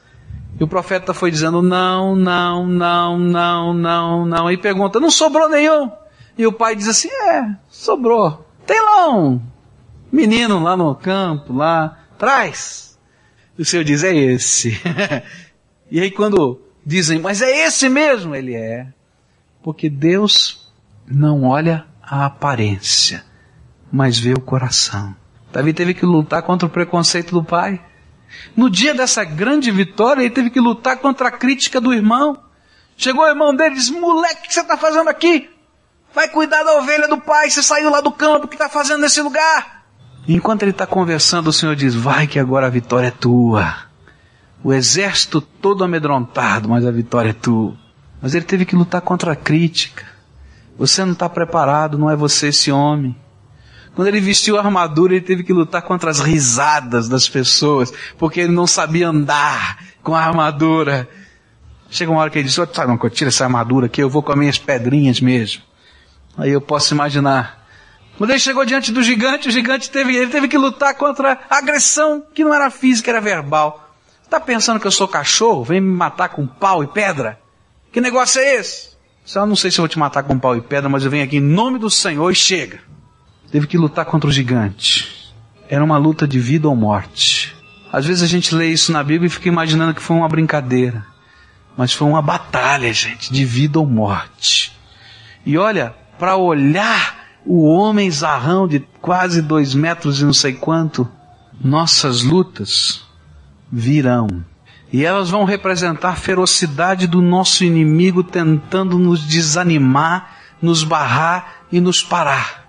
E 0.58 0.64
o 0.64 0.68
profeta 0.68 1.14
foi 1.14 1.30
dizendo: 1.30 1.62
"Não, 1.62 2.16
não, 2.16 2.66
não, 2.66 3.18
não, 3.18 3.74
não, 3.74 4.26
não". 4.26 4.50
E 4.50 4.56
pergunta: 4.56 5.00
"Não 5.00 5.10
sobrou 5.10 5.48
nenhum?" 5.48 5.90
E 6.36 6.46
o 6.46 6.52
pai 6.52 6.74
diz 6.74 6.88
assim: 6.88 7.08
"É, 7.08 7.50
sobrou". 7.68 8.46
Tem 8.66 8.80
lá 8.80 9.08
um 9.10 9.40
menino 10.12 10.62
lá 10.62 10.76
no 10.76 10.94
campo, 10.94 11.52
lá, 11.52 11.98
traz. 12.18 12.98
E 13.58 13.62
o 13.62 13.64
Senhor 13.64 13.82
diz, 13.82 14.04
é 14.04 14.14
esse. 14.14 14.80
e 15.90 16.00
aí 16.00 16.10
quando 16.10 16.60
dizem, 16.84 17.18
mas 17.18 17.42
é 17.42 17.66
esse 17.66 17.88
mesmo? 17.88 18.34
Ele 18.34 18.54
é. 18.54 18.86
Porque 19.68 19.90
Deus 19.90 20.66
não 21.06 21.44
olha 21.44 21.84
a 22.02 22.24
aparência, 22.24 23.22
mas 23.92 24.18
vê 24.18 24.32
o 24.32 24.40
coração. 24.40 25.14
Davi 25.52 25.74
teve 25.74 25.92
que 25.92 26.06
lutar 26.06 26.42
contra 26.42 26.66
o 26.66 26.70
preconceito 26.70 27.32
do 27.32 27.44
pai. 27.44 27.78
No 28.56 28.70
dia 28.70 28.94
dessa 28.94 29.24
grande 29.24 29.70
vitória, 29.70 30.22
ele 30.22 30.30
teve 30.30 30.48
que 30.48 30.58
lutar 30.58 30.96
contra 30.96 31.28
a 31.28 31.30
crítica 31.30 31.82
do 31.82 31.92
irmão. 31.92 32.42
Chegou 32.96 33.24
o 33.24 33.28
irmão 33.28 33.54
dele 33.54 33.74
e 33.74 33.78
disse, 33.78 33.92
moleque, 33.92 34.38
o 34.38 34.42
que 34.48 34.54
você 34.54 34.60
está 34.62 34.78
fazendo 34.78 35.10
aqui? 35.10 35.50
Vai 36.14 36.30
cuidar 36.30 36.62
da 36.62 36.78
ovelha 36.78 37.06
do 37.06 37.18
pai, 37.18 37.50
você 37.50 37.62
saiu 37.62 37.90
lá 37.90 38.00
do 38.00 38.10
campo, 38.10 38.46
o 38.46 38.48
que 38.48 38.54
está 38.54 38.70
fazendo 38.70 39.02
nesse 39.02 39.20
lugar? 39.20 39.84
Enquanto 40.26 40.62
ele 40.62 40.70
está 40.70 40.86
conversando, 40.86 41.48
o 41.48 41.52
Senhor 41.52 41.76
diz, 41.76 41.94
vai 41.94 42.26
que 42.26 42.38
agora 42.38 42.68
a 42.68 42.70
vitória 42.70 43.08
é 43.08 43.10
tua. 43.10 43.76
O 44.64 44.72
exército 44.72 45.42
todo 45.42 45.84
amedrontado, 45.84 46.70
mas 46.70 46.86
a 46.86 46.90
vitória 46.90 47.28
é 47.28 47.34
tua. 47.34 47.76
Mas 48.20 48.34
ele 48.34 48.44
teve 48.44 48.64
que 48.64 48.74
lutar 48.74 49.00
contra 49.00 49.32
a 49.32 49.36
crítica. 49.36 50.04
Você 50.76 51.04
não 51.04 51.12
está 51.12 51.28
preparado, 51.28 51.98
não 51.98 52.10
é 52.10 52.16
você 52.16 52.48
esse 52.48 52.70
homem. 52.70 53.16
Quando 53.94 54.08
ele 54.08 54.20
vestiu 54.20 54.56
a 54.56 54.60
armadura, 54.60 55.14
ele 55.14 55.24
teve 55.24 55.42
que 55.42 55.52
lutar 55.52 55.82
contra 55.82 56.10
as 56.10 56.20
risadas 56.20 57.08
das 57.08 57.28
pessoas, 57.28 57.92
porque 58.16 58.40
ele 58.40 58.52
não 58.52 58.66
sabia 58.66 59.08
andar 59.08 59.78
com 60.02 60.14
a 60.14 60.20
armadura. 60.20 61.08
Chega 61.90 62.10
uma 62.10 62.20
hora 62.20 62.30
que 62.30 62.38
ele 62.38 62.46
diz, 62.46 62.54
sabe, 62.54 62.86
não, 62.86 63.10
tira 63.10 63.28
essa 63.28 63.44
armadura 63.44 63.86
aqui, 63.86 64.00
eu 64.00 64.08
vou 64.08 64.22
com 64.22 64.30
as 64.30 64.38
minhas 64.38 64.58
pedrinhas 64.58 65.20
mesmo. 65.20 65.62
Aí 66.36 66.50
eu 66.50 66.60
posso 66.60 66.94
imaginar. 66.94 67.66
Quando 68.16 68.30
ele 68.30 68.38
chegou 68.38 68.64
diante 68.64 68.92
do 68.92 69.02
gigante, 69.02 69.48
o 69.48 69.50
gigante 69.50 69.90
teve, 69.90 70.14
ele 70.14 70.30
teve 70.30 70.46
que 70.46 70.58
lutar 70.58 70.94
contra 70.94 71.38
a 71.50 71.58
agressão 71.58 72.22
que 72.32 72.44
não 72.44 72.54
era 72.54 72.70
física, 72.70 73.10
era 73.10 73.20
verbal. 73.20 73.92
Está 74.22 74.38
pensando 74.38 74.78
que 74.78 74.86
eu 74.86 74.92
sou 74.92 75.08
cachorro? 75.08 75.64
Vem 75.64 75.80
me 75.80 75.90
matar 75.90 76.28
com 76.28 76.46
pau 76.46 76.84
e 76.84 76.86
pedra? 76.86 77.40
Que 77.92 78.00
negócio 78.00 78.40
é 78.40 78.56
esse? 78.56 78.90
Eu 79.34 79.46
não 79.46 79.56
sei 79.56 79.70
se 79.70 79.78
eu 79.78 79.82
vou 79.82 79.88
te 79.88 79.98
matar 79.98 80.22
com 80.22 80.38
pau 80.38 80.56
e 80.56 80.60
pedra, 80.60 80.88
mas 80.88 81.04
eu 81.04 81.10
venho 81.10 81.24
aqui 81.24 81.36
em 81.36 81.40
nome 81.40 81.78
do 81.78 81.90
Senhor 81.90 82.30
e 82.30 82.34
chega. 82.34 82.80
Teve 83.50 83.66
que 83.66 83.78
lutar 83.78 84.04
contra 84.04 84.28
o 84.28 84.32
gigante. 84.32 85.32
Era 85.68 85.84
uma 85.84 85.98
luta 85.98 86.26
de 86.26 86.38
vida 86.38 86.68
ou 86.68 86.76
morte. 86.76 87.54
Às 87.92 88.04
vezes 88.06 88.22
a 88.22 88.26
gente 88.26 88.54
lê 88.54 88.68
isso 88.68 88.92
na 88.92 89.02
Bíblia 89.02 89.26
e 89.26 89.30
fica 89.30 89.48
imaginando 89.48 89.94
que 89.94 90.02
foi 90.02 90.16
uma 90.16 90.28
brincadeira. 90.28 91.04
Mas 91.76 91.92
foi 91.92 92.08
uma 92.08 92.20
batalha, 92.20 92.92
gente, 92.92 93.32
de 93.32 93.44
vida 93.44 93.78
ou 93.78 93.86
morte. 93.86 94.76
E 95.44 95.56
olha, 95.56 95.94
para 96.18 96.36
olhar 96.36 97.18
o 97.46 97.64
homem 97.64 98.10
zarrão 98.10 98.68
de 98.68 98.80
quase 99.00 99.40
dois 99.40 99.74
metros 99.74 100.20
e 100.20 100.24
não 100.24 100.34
sei 100.34 100.52
quanto, 100.52 101.08
nossas 101.60 102.22
lutas 102.22 103.02
virão. 103.70 104.44
E 104.92 105.04
elas 105.04 105.30
vão 105.30 105.44
representar 105.44 106.10
a 106.10 106.16
ferocidade 106.16 107.06
do 107.06 107.20
nosso 107.20 107.62
inimigo 107.64 108.22
tentando 108.22 108.98
nos 108.98 109.26
desanimar, 109.26 110.36
nos 110.62 110.82
barrar 110.82 111.64
e 111.70 111.80
nos 111.80 112.02
parar. 112.02 112.66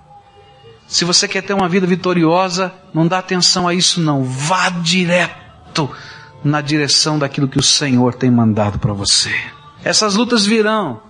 Se 0.87 1.05
você 1.05 1.27
quer 1.27 1.43
ter 1.43 1.53
uma 1.53 1.69
vida 1.69 1.87
vitoriosa, 1.87 2.73
não 2.93 3.07
dá 3.07 3.19
atenção 3.19 3.67
a 3.67 3.73
isso 3.73 4.01
não. 4.01 4.23
Vá 4.23 4.69
direto 4.69 5.89
na 6.43 6.61
direção 6.61 7.19
daquilo 7.19 7.47
que 7.47 7.59
o 7.59 7.63
Senhor 7.63 8.13
tem 8.13 8.29
mandado 8.31 8.79
para 8.79 8.91
você. 8.91 9.33
Essas 9.83 10.15
lutas 10.15 10.45
virão 10.45 11.01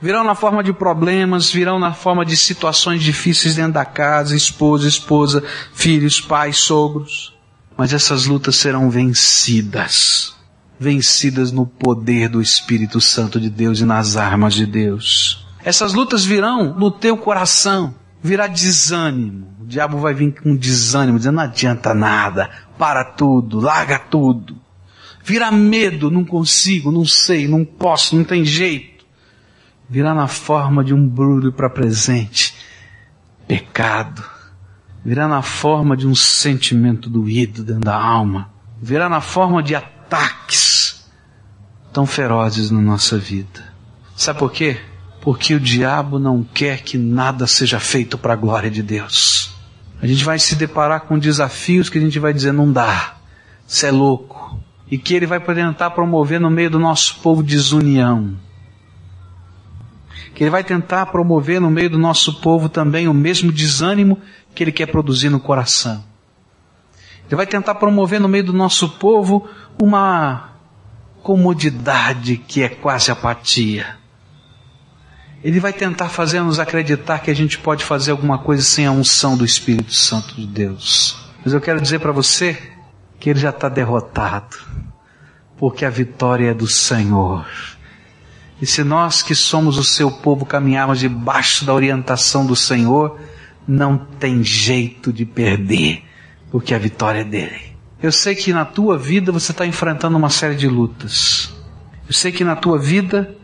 virão 0.00 0.22
na 0.22 0.34
forma 0.34 0.62
de 0.62 0.72
problemas, 0.72 1.50
virão 1.50 1.78
na 1.78 1.92
forma 1.92 2.24
de 2.24 2.36
situações 2.36 3.02
difíceis 3.02 3.54
dentro 3.54 3.72
da 3.72 3.84
casa, 3.84 4.36
esposa, 4.36 4.86
esposa, 4.86 5.42
filhos, 5.72 6.20
pais, 6.20 6.58
sogros. 6.58 7.34
Mas 7.76 7.92
essas 7.92 8.26
lutas 8.26 8.56
serão 8.56 8.90
vencidas. 8.90 10.35
Vencidas 10.78 11.52
no 11.52 11.66
poder 11.66 12.28
do 12.28 12.40
Espírito 12.40 13.00
Santo 13.00 13.40
de 13.40 13.48
Deus 13.48 13.80
e 13.80 13.84
nas 13.84 14.16
armas 14.16 14.54
de 14.54 14.66
Deus. 14.66 15.46
Essas 15.64 15.94
lutas 15.94 16.24
virão 16.24 16.74
no 16.78 16.90
teu 16.90 17.16
coração. 17.16 17.94
Virá 18.22 18.46
desânimo. 18.46 19.54
O 19.60 19.66
diabo 19.66 19.98
vai 19.98 20.14
vir 20.14 20.34
com 20.40 20.54
desânimo, 20.54 21.18
dizendo 21.18 21.36
não 21.36 21.42
adianta 21.42 21.94
nada, 21.94 22.50
para 22.78 23.04
tudo, 23.04 23.60
larga 23.60 23.98
tudo. 23.98 24.56
Virá 25.24 25.50
medo, 25.50 26.10
não 26.10 26.24
consigo, 26.24 26.92
não 26.92 27.04
sei, 27.04 27.48
não 27.48 27.64
posso, 27.64 28.14
não 28.14 28.22
tem 28.22 28.44
jeito 28.44 28.96
virá 29.88 30.14
na 30.14 30.26
forma 30.26 30.82
de 30.84 30.92
um 30.92 31.08
brulho 31.08 31.52
para 31.52 31.70
presente. 31.70 32.54
Pecado. 33.46 34.24
virá 35.04 35.28
na 35.28 35.40
forma 35.40 35.96
de 35.96 36.06
um 36.06 36.14
sentimento 36.14 37.08
doído 37.08 37.62
dentro 37.62 37.82
da 37.82 37.94
alma, 37.94 38.50
virá 38.82 39.08
na 39.08 39.20
forma 39.20 39.62
de 39.62 39.74
ataques 39.74 40.58
tão 41.96 42.04
ferozes 42.04 42.70
na 42.70 42.82
nossa 42.82 43.16
vida. 43.16 43.72
Sabe 44.14 44.38
por 44.38 44.52
quê? 44.52 44.78
Porque 45.22 45.54
o 45.54 45.60
diabo 45.60 46.18
não 46.18 46.44
quer 46.44 46.82
que 46.82 46.98
nada 46.98 47.46
seja 47.46 47.80
feito 47.80 48.18
para 48.18 48.34
a 48.34 48.36
glória 48.36 48.70
de 48.70 48.82
Deus. 48.82 49.56
A 50.02 50.06
gente 50.06 50.22
vai 50.22 50.38
se 50.38 50.56
deparar 50.56 51.00
com 51.06 51.18
desafios 51.18 51.88
que 51.88 51.96
a 51.96 52.00
gente 52.02 52.18
vai 52.18 52.34
dizer 52.34 52.52
não 52.52 52.70
dá, 52.70 53.14
você 53.66 53.86
é 53.86 53.90
louco, 53.90 54.60
e 54.90 54.98
que 54.98 55.14
ele 55.14 55.24
vai 55.24 55.40
tentar 55.40 55.88
promover 55.92 56.38
no 56.38 56.50
meio 56.50 56.68
do 56.68 56.78
nosso 56.78 57.18
povo 57.22 57.42
desunião 57.42 58.36
que 60.34 60.44
ele 60.44 60.50
vai 60.50 60.62
tentar 60.62 61.06
promover 61.06 61.58
no 61.62 61.70
meio 61.70 61.88
do 61.88 61.98
nosso 61.98 62.42
povo 62.42 62.68
também 62.68 63.08
o 63.08 63.14
mesmo 63.14 63.50
desânimo 63.50 64.18
que 64.54 64.62
ele 64.62 64.70
quer 64.70 64.84
produzir 64.84 65.30
no 65.30 65.40
coração. 65.40 66.04
Ele 67.26 67.36
vai 67.36 67.46
tentar 67.46 67.76
promover 67.76 68.20
no 68.20 68.28
meio 68.28 68.44
do 68.44 68.52
nosso 68.52 68.86
povo 68.98 69.48
uma 69.80 70.55
comodidade 71.26 72.36
que 72.36 72.62
é 72.62 72.68
quase 72.68 73.10
apatia. 73.10 73.96
Ele 75.42 75.58
vai 75.58 75.72
tentar 75.72 76.08
fazer-nos 76.08 76.60
acreditar 76.60 77.18
que 77.18 77.32
a 77.32 77.34
gente 77.34 77.58
pode 77.58 77.84
fazer 77.84 78.12
alguma 78.12 78.38
coisa 78.38 78.62
sem 78.62 78.86
a 78.86 78.92
unção 78.92 79.36
do 79.36 79.44
Espírito 79.44 79.92
Santo 79.92 80.36
de 80.36 80.46
Deus. 80.46 81.18
Mas 81.44 81.52
eu 81.52 81.60
quero 81.60 81.80
dizer 81.80 81.98
para 81.98 82.12
você 82.12 82.56
que 83.18 83.28
ele 83.28 83.40
já 83.40 83.50
está 83.50 83.68
derrotado, 83.68 84.56
porque 85.56 85.84
a 85.84 85.90
vitória 85.90 86.52
é 86.52 86.54
do 86.54 86.68
Senhor. 86.68 87.44
E 88.62 88.64
se 88.66 88.84
nós 88.84 89.20
que 89.20 89.34
somos 89.34 89.78
o 89.78 89.84
seu 89.84 90.12
povo 90.12 90.46
caminharmos 90.46 91.00
debaixo 91.00 91.64
da 91.64 91.74
orientação 91.74 92.46
do 92.46 92.54
Senhor, 92.54 93.18
não 93.66 93.98
tem 93.98 94.44
jeito 94.44 95.12
de 95.12 95.26
perder, 95.26 96.04
porque 96.52 96.72
a 96.72 96.78
vitória 96.78 97.22
é 97.22 97.24
dele. 97.24 97.75
Eu 98.02 98.12
sei 98.12 98.34
que 98.34 98.52
na 98.52 98.64
tua 98.64 98.98
vida 98.98 99.32
você 99.32 99.52
está 99.52 99.66
enfrentando 99.66 100.16
uma 100.16 100.28
série 100.28 100.54
de 100.54 100.68
lutas. 100.68 101.52
Eu 102.06 102.12
sei 102.12 102.30
que 102.30 102.44
na 102.44 102.54
tua 102.54 102.78
vida 102.78 103.34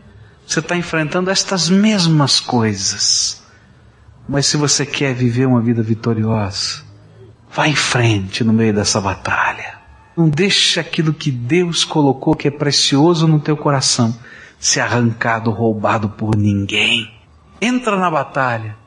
você 0.45 0.59
está 0.59 0.75
enfrentando 0.75 1.29
estas 1.29 1.69
mesmas 1.69 2.39
coisas. 2.39 3.43
Mas 4.27 4.45
se 4.45 4.55
você 4.55 4.85
quer 4.85 5.13
viver 5.13 5.47
uma 5.47 5.61
vida 5.61 5.81
vitoriosa, 5.81 6.83
vá 7.51 7.67
em 7.67 7.75
frente 7.75 8.43
no 8.43 8.53
meio 8.53 8.73
dessa 8.73 9.01
batalha. 9.01 9.79
Não 10.15 10.29
deixe 10.29 10.79
aquilo 10.79 11.13
que 11.13 11.31
Deus 11.31 11.83
colocou 11.83 12.35
que 12.35 12.47
é 12.47 12.51
precioso 12.51 13.27
no 13.27 13.39
teu 13.39 13.57
coração 13.57 14.17
ser 14.59 14.79
arrancado, 14.79 15.51
roubado 15.51 16.07
por 16.07 16.37
ninguém. 16.37 17.11
Entra 17.59 17.97
na 17.97 18.09
batalha, 18.09 18.77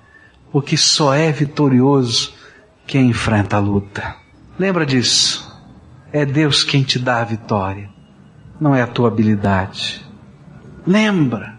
porque 0.50 0.76
só 0.76 1.12
é 1.12 1.30
vitorioso 1.30 2.32
quem 2.86 3.10
enfrenta 3.10 3.56
a 3.56 3.60
luta. 3.60 4.16
Lembra 4.58 4.86
disso. 4.86 5.45
É 6.12 6.24
Deus 6.24 6.62
quem 6.62 6.82
te 6.82 6.98
dá 6.98 7.20
a 7.20 7.24
vitória, 7.24 7.90
não 8.60 8.74
é 8.74 8.82
a 8.82 8.86
tua 8.86 9.08
habilidade. 9.08 10.04
Lembra. 10.86 11.56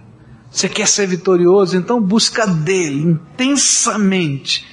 Você 0.50 0.70
quer 0.70 0.88
ser 0.88 1.06
vitorioso, 1.06 1.78
então 1.78 2.02
busca 2.02 2.48
dele 2.48 3.02
intensamente, 3.02 4.66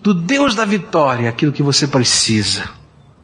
do 0.00 0.14
Deus 0.14 0.54
da 0.54 0.64
vitória, 0.64 1.28
aquilo 1.28 1.52
que 1.52 1.62
você 1.62 1.86
precisa. 1.86 2.70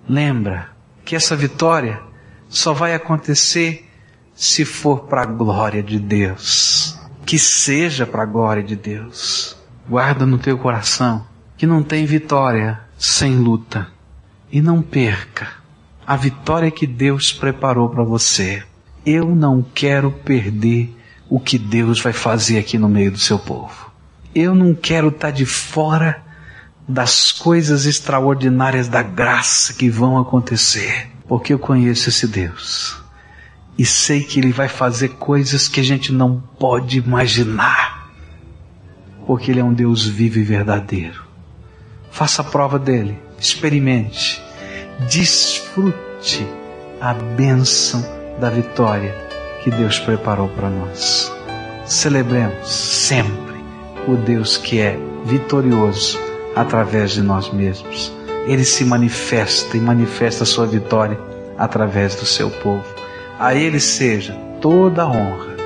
Lembra 0.08 0.70
que 1.04 1.14
essa 1.14 1.36
vitória 1.36 2.02
só 2.48 2.72
vai 2.72 2.94
acontecer 2.94 3.88
se 4.34 4.64
for 4.64 5.04
para 5.04 5.22
a 5.22 5.26
glória 5.26 5.82
de 5.82 5.98
Deus. 5.98 6.98
Que 7.24 7.38
seja 7.38 8.04
para 8.04 8.24
a 8.24 8.26
glória 8.26 8.62
de 8.62 8.76
Deus. 8.76 9.56
Guarda 9.88 10.26
no 10.26 10.38
teu 10.38 10.58
coração 10.58 11.26
que 11.56 11.66
não 11.66 11.82
tem 11.82 12.04
vitória 12.04 12.80
sem 12.98 13.36
luta. 13.36 13.88
E 14.52 14.60
não 14.60 14.82
perca 14.82 15.65
a 16.06 16.16
vitória 16.16 16.70
que 16.70 16.86
Deus 16.86 17.32
preparou 17.32 17.88
para 17.88 18.04
você. 18.04 18.62
Eu 19.04 19.34
não 19.34 19.62
quero 19.62 20.10
perder 20.10 20.94
o 21.28 21.40
que 21.40 21.58
Deus 21.58 22.00
vai 22.00 22.12
fazer 22.12 22.58
aqui 22.58 22.78
no 22.78 22.88
meio 22.88 23.10
do 23.10 23.18
seu 23.18 23.38
povo. 23.38 23.90
Eu 24.34 24.54
não 24.54 24.74
quero 24.74 25.08
estar 25.08 25.28
tá 25.28 25.30
de 25.30 25.44
fora 25.44 26.22
das 26.88 27.32
coisas 27.32 27.86
extraordinárias 27.86 28.86
da 28.86 29.02
graça 29.02 29.74
que 29.74 29.90
vão 29.90 30.18
acontecer, 30.18 31.08
porque 31.26 31.52
eu 31.52 31.58
conheço 31.58 32.08
esse 32.08 32.28
Deus 32.28 33.06
e 33.78 33.84
sei 33.84 34.22
que 34.22 34.40
Ele 34.40 34.52
vai 34.52 34.68
fazer 34.68 35.10
coisas 35.10 35.68
que 35.68 35.80
a 35.80 35.82
gente 35.82 36.12
não 36.12 36.42
pode 36.58 36.98
imaginar, 36.98 38.10
porque 39.26 39.50
Ele 39.50 39.60
é 39.60 39.64
um 39.64 39.74
Deus 39.74 40.06
vivo 40.06 40.38
e 40.38 40.42
verdadeiro. 40.42 41.24
Faça 42.10 42.40
a 42.40 42.44
prova 42.44 42.78
dele, 42.78 43.18
experimente, 43.38 44.42
desfrute 45.00 46.46
a 47.00 47.12
bênção 47.12 48.04
da 48.40 48.48
vitória 48.50 49.14
que 49.62 49.70
Deus 49.70 49.98
preparou 49.98 50.48
para 50.48 50.70
nós. 50.70 51.32
Celebremos 51.84 52.68
sempre 52.68 53.56
o 54.08 54.16
Deus 54.16 54.56
que 54.56 54.80
é 54.80 54.98
vitorioso 55.24 56.18
através 56.54 57.12
de 57.12 57.22
nós 57.22 57.52
mesmos. 57.52 58.12
Ele 58.46 58.64
se 58.64 58.84
manifesta 58.84 59.76
e 59.76 59.80
manifesta 59.80 60.44
a 60.44 60.46
sua 60.46 60.66
vitória 60.66 61.18
através 61.58 62.14
do 62.14 62.24
seu 62.24 62.50
povo. 62.50 62.86
A 63.38 63.54
Ele 63.54 63.80
seja 63.80 64.32
toda 64.60 65.02
a 65.02 65.06
honra, 65.06 65.56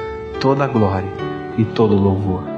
toda 0.40 0.64
a 0.64 0.66
glória 0.66 1.12
e 1.57 1.64
todo 1.64 1.95
o 1.95 2.01
louvor. 2.01 2.49